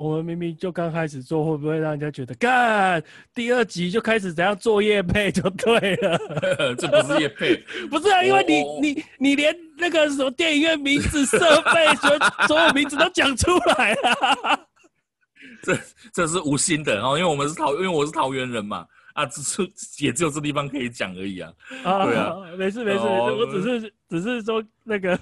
[0.00, 3.02] 我们明明就刚开始做，会不会让人家觉得干
[3.34, 6.18] 第二集就开始怎样做业配就对了？
[6.78, 7.54] 这不是业配，
[7.90, 14.66] 不是啊，因为你你你连那个什么电影院名字、设备、所所有名字都讲出来了。
[15.62, 15.78] 这
[16.14, 19.70] 这是无心的哦，因为我们是桃，因为我是桃园人嘛，啊，只是
[20.02, 21.52] 也只有这地方可以讲而已啊。
[21.84, 25.20] 啊，对啊，没事没事，哦、我只是只是说那个。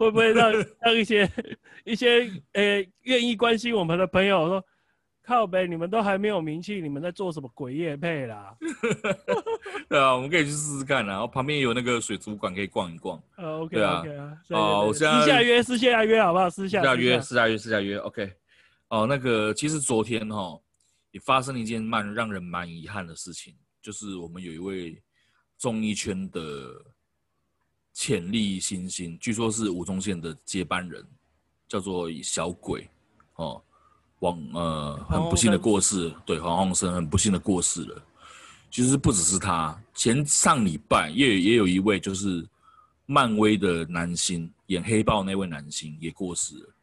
[0.00, 1.30] 会不会让让一些
[1.84, 2.22] 一些
[2.54, 4.64] 呃愿意关心我们的朋友说，
[5.22, 8.56] 靠北，你们都还没有名气，你们在做什么鬼业配啦？
[9.90, 11.08] 对啊，我们可以去试试看啊。
[11.08, 13.22] 然后旁边有那个水族馆可以逛一逛。
[13.36, 14.38] 呃，OK OK 啊。
[14.48, 16.48] 哦，我私下约，私下约好不好？
[16.48, 17.98] 私下约，私下约，私下约。
[17.98, 18.32] OK。
[18.88, 20.58] 哦，那个其实昨天哈
[21.10, 24.98] 也发生了一件蛮让人蛮遗憾的事情，就是我们有一位
[25.58, 26.40] 综艺圈的。
[27.92, 31.04] 潜力新星，据说是吴宗宪的接班人，
[31.68, 32.88] 叫做小鬼，
[33.36, 33.62] 哦，
[34.20, 38.02] 王呃很不幸的过世，对黄鸿升很不幸的过世了。
[38.70, 42.46] 其实不只是他，前上礼拜也也有一位就是
[43.04, 46.74] 漫威的男星，演黑豹那位男星也过世了。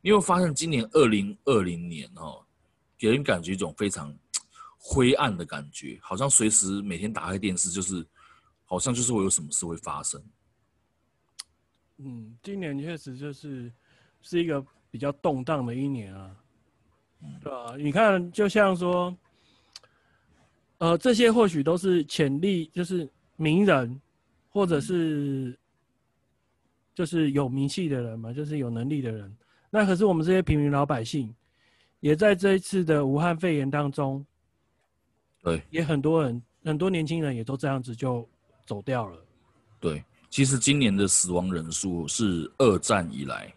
[0.00, 2.42] 你会发现今年二零二零年哦，
[2.96, 4.16] 给人感觉一种非常
[4.78, 8.06] 灰暗的感觉，好像随时每天打开电视就是，
[8.64, 10.22] 好像就是会有什么事会发生。
[11.98, 13.70] 嗯，今年确实就是
[14.22, 16.36] 是一个比较动荡的一年啊，
[17.42, 17.76] 对吧？
[17.76, 19.12] 你看，就像说，
[20.78, 24.00] 呃，这些或许都是潜力，就是名人，
[24.48, 25.58] 或者是
[26.94, 29.36] 就是有名气的人嘛，就是有能力的人。
[29.68, 31.34] 那可是我们这些平民老百姓，
[31.98, 34.24] 也在这一次的武汉肺炎当中，
[35.42, 38.26] 对，也很多人，很多年轻人也都这样子就
[38.64, 39.18] 走掉了，
[39.80, 40.04] 对。
[40.30, 43.52] 其实今年的死亡人数是二战以来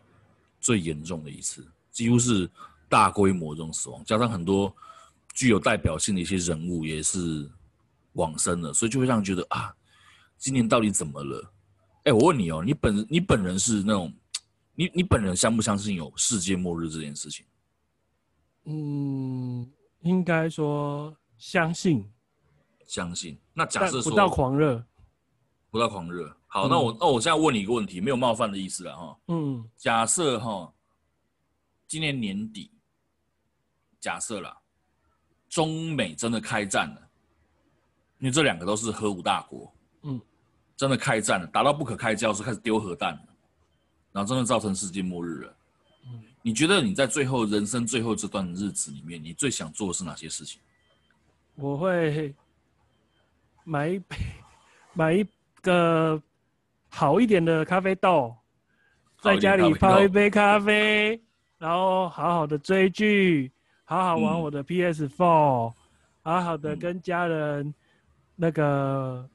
[0.59, 2.49] 最严重的一次，几乎是
[2.87, 4.73] 大规模这种死亡，加上很多
[5.33, 7.49] 具有代表性的一些人物也是
[8.13, 9.73] 往生了，所以就会让人觉得啊，
[10.37, 11.53] 今年到底怎么了？
[12.05, 14.13] 哎，我问你哦，你本你本人是那种，
[14.73, 17.45] 你你本人相不相信有世界末日这件事情？
[18.65, 19.69] 嗯，
[20.01, 22.09] 应该说相信，
[22.87, 23.37] 相信。
[23.53, 24.83] 那假设说不到狂热，
[25.69, 26.35] 不到狂热。
[26.53, 29.17] 好，那我那我现在问你一个问题，没有冒犯的意思了哈。
[29.29, 30.69] 嗯，假设哈，
[31.87, 32.69] 今年年底，
[34.01, 34.57] 假设啦，
[35.47, 37.09] 中美真的开战了，
[38.19, 40.19] 因为这两个都是核武大国，嗯，
[40.75, 43.27] 真的开战了，打到不可开交，是开始丢核弹了，
[44.11, 45.55] 然后真的造成世界末日了。
[46.03, 50.59] 嗯，你觉得你在最后人生最后这段日子里面，你最想做的是哪些事情？
[51.55, 52.35] 我会
[53.63, 54.17] 买一杯，
[54.91, 55.25] 买一
[55.61, 56.21] 个。
[56.93, 58.35] 好一点的咖啡豆，
[59.21, 61.19] 在家里泡一杯咖啡，
[61.57, 63.49] 然后好好的追剧，
[63.85, 65.73] 好好玩我的 PS Four，，
[66.21, 67.73] 好好的跟家人
[68.35, 69.27] 那个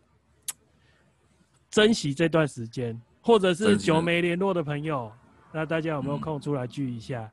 [1.70, 5.11] 珍惜这段时间，或者是久没联络的朋友，
[5.50, 7.22] 那大家有没有空出来聚一下？
[7.22, 7.32] 嗯，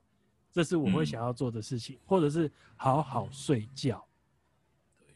[0.53, 4.03] 这是我会想要做的事情，或者是好好睡觉，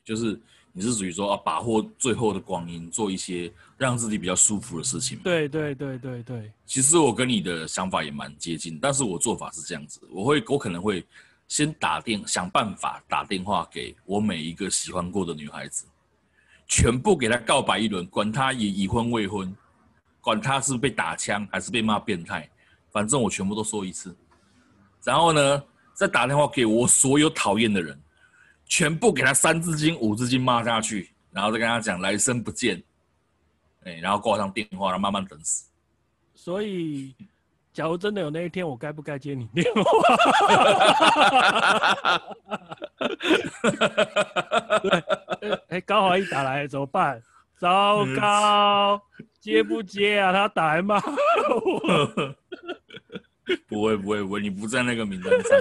[0.03, 0.39] 就是。
[0.77, 5.17] 你是属于说啊，把握最后的光阴，做一些让自己比较舒服的事情。
[5.23, 6.51] 对对对对对。
[6.67, 11.03] 其实我跟你的想法也蛮接近，但是我做法是这样子，我会我可能会
[11.47, 15.87] 先打电想办法打电话给我每一个喜欢过的女孩子，
[16.67, 19.51] 全部给她告白一轮，管她已已婚未婚，
[20.21, 22.47] 管她是被打枪还是被骂变态，
[22.91, 24.15] 反正我全部都说一次。
[25.03, 25.63] 然后呢，
[25.95, 27.99] 再打电话给我所有讨厌的人。
[28.67, 32.83] 全部给他三字经、五字经骂下去，然后再跟他讲来生不见，
[33.83, 35.69] 哎，然后挂上电话，然后慢慢等死。
[36.35, 37.15] 所以，
[37.73, 39.81] 假如真的有那一天，我该不该接你电话？
[45.39, 47.21] 对，哎，刚好一打来怎么办？
[47.57, 49.01] 糟糕，
[49.39, 50.31] 接不接啊？
[50.31, 52.35] 他打来骂我。
[53.67, 55.57] 不会不会不会，你不在那个名单上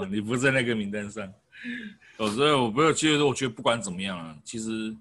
[0.00, 1.32] 啊，你不在那个名单上。
[2.18, 4.94] 有时候我不要，其实我觉得不管怎么样啊，其实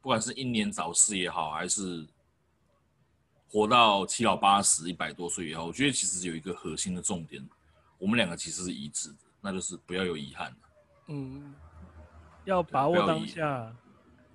[0.00, 2.06] 不管是英年早逝也好，还是
[3.48, 7.46] 活到七老八十、一百多岁也好，我觉得其实有一个核心的重点，
[7.98, 10.54] 我们两个其实是一致的，那就是不要有遗憾。
[11.08, 11.54] 嗯，
[12.44, 13.74] 要把握当下。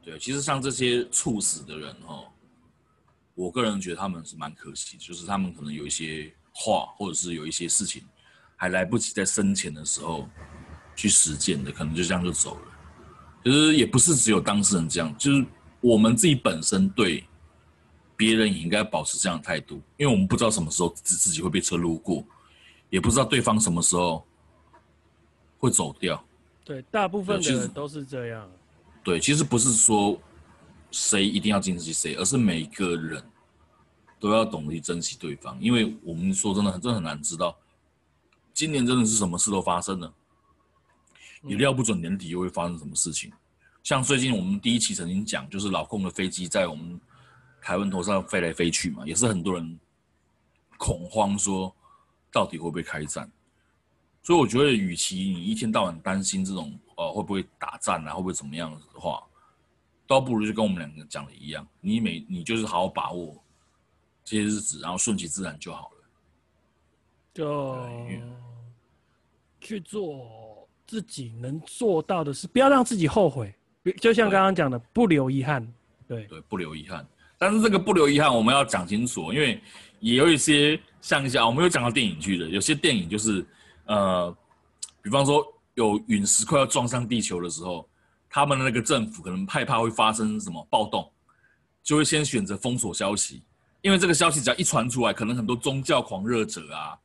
[0.04, 2.28] 对，其实像这些猝死的人哦，
[3.34, 8.04] 我个人觉得他们是蛮可惜，就是他们可能有一些话，或者是有一些事情
[8.56, 10.30] 还来不及在生前的时候。
[10.98, 12.62] 去实践的，可能就这样就走了。
[13.46, 15.46] 其实也不是只有当事人这样，就是
[15.80, 17.24] 我们自己本身对
[18.18, 22.26] 别人也应该保持这样的态度，因为我们不知道什么时候自自己会被车路过，
[22.90, 24.26] 也不知道对方什么时候
[25.60, 26.22] 会走掉。
[26.66, 28.50] 对，大部分的人都是这样。
[29.04, 30.20] 对，其实不是说
[30.92, 33.24] 谁一定要珍惜谁，而是每个人
[34.20, 37.56] 都要懂得去珍惜对方，因为我们说真的，真的很难知道
[38.54, 40.14] 今年真的是什么事都发生了。
[41.44, 43.32] 也料不准年底又会发生什么事情，
[43.84, 47.00] 像最近我们第一期曾经讲，就是老共的飞机在我们
[47.62, 49.80] 台湾头上飞来飞去嘛，也是很多人
[50.78, 51.74] 恐慌说
[52.32, 53.30] 到底会不会开战。
[54.24, 59.24] 所以我觉得，与其你一天到晚担心这种呃会不会打仗啊，会不会怎么样的话，
[60.06, 63.42] 倒不如就跟我们两个讲的一样，你每你就是好好把握
[64.26, 65.98] 这些日子，然后顺其自然就好了。
[67.34, 67.78] 就
[69.62, 70.47] 去做。
[70.88, 73.54] 自己能做到的是，不要让自己后悔。
[74.02, 75.66] 就像刚刚讲的，不留遗憾。
[76.08, 77.06] 对对，不留遗憾。
[77.38, 79.62] 但是这个不留遗憾，我们要讲清楚，因为
[80.00, 83.46] 也有一些像一下，我们有讲到电影去的，有些电影就是，
[83.86, 84.36] 呃，
[85.02, 87.88] 比方说有陨石快要撞上地球的时候，
[88.30, 91.10] 他们的那个政府可能害怕会发生什么暴动，
[91.84, 93.44] 就会先选择封锁消息，
[93.82, 96.98] 因为这个消息只要一传出来，可能很多宗教狂热者啊，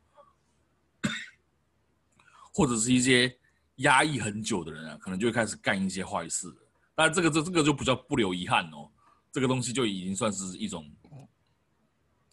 [2.53, 3.33] 或者是一些。
[3.77, 6.47] 压抑很久的人啊，可能就会开始干一些坏事。
[6.95, 8.87] 但这个这这个就不叫不留遗憾哦，
[9.31, 10.85] 这个东西就已经算是一种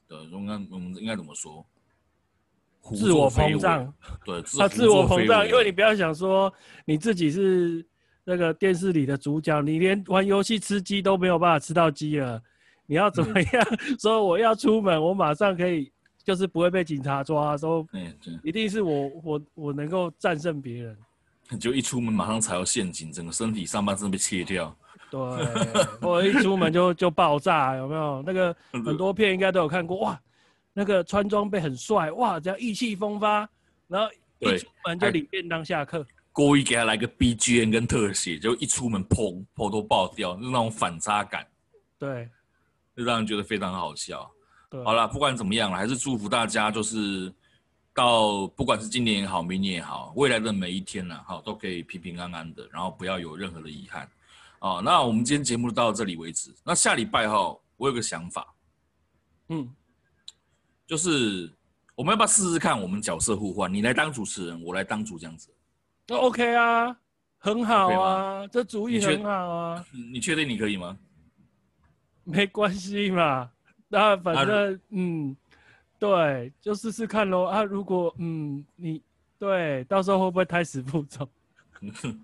[0.07, 1.65] 对，应该我们应该怎么说？
[2.95, 3.93] 自我膨胀，
[4.25, 6.53] 对，他自我膨胀，因为你不要想说
[6.85, 7.87] 你自己是
[8.25, 12.43] 那个电视里的主角，你连玩游戏吃鸡都没有办法吃到鸡了，
[12.87, 13.67] 你要怎么样？
[13.89, 15.93] 嗯、 说我要出门，我马上可以，
[16.25, 17.87] 就是不会被警察抓，说，
[18.43, 20.99] 一定是我我我能够战胜别人。
[21.59, 24.77] 就一出门马上踩到陷阱，整个身体上半身被切掉。
[25.11, 25.19] 对，
[26.01, 28.23] 我一出门就就爆炸，有没有？
[28.25, 30.21] 那个很多片应该都有看过，哇，
[30.73, 33.49] 那个穿装备很帅，哇，这样意气风发，
[33.89, 36.07] 然后一出门就领便当下课。
[36.33, 41.45] 故意给他来个 BGM 跟特写，就一出门砰，砰都爆掉，就是那种反差感。
[41.99, 42.29] 对，
[42.97, 44.31] 就让人觉得非常好笑。
[44.85, 47.31] 好了，不管怎么样了，还是祝福大家，就是
[47.93, 54.09] 到不管是今年也好，明年也好，未来的每一天呢，好都可以平平安安的，然后不要有任何的遗憾。
[54.61, 56.55] 哦，那我们今天节目就到这里为止。
[56.65, 58.55] 那下礼拜哈，我有个想法，
[59.49, 59.69] 嗯，
[60.87, 61.51] 就是
[61.95, 65.49] 我们要不要试试看，我们角色互换，你来当主持人，我来当主这样子。
[66.07, 66.97] 那 OK 啊，
[67.39, 69.85] 很好啊，这主意很好啊。
[70.13, 70.97] 你确定你可以吗？
[72.25, 73.51] 没关系嘛，
[73.89, 75.37] 那反正、啊、嗯，
[76.01, 77.45] 对，就试试看喽。
[77.45, 79.01] 啊，如果嗯你
[79.39, 81.29] 对，到时候会不会胎死腹中？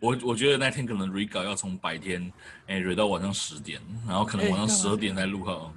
[0.00, 2.32] 我我觉得那天可能 re 稿要从白天
[2.66, 5.72] 哎 re 到晚上十点，然后可能晚上十二点才录好。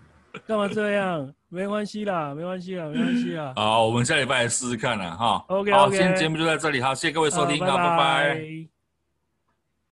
[0.48, 1.34] 干嘛这样？
[1.50, 3.54] 没关系啦，没关系啦，没关系啦。
[3.58, 5.46] 好，我们下礼拜来试试看啦，哈。
[5.50, 8.81] OK，好，今天节目就在这里，好，谢谢各位收听，好，拜拜。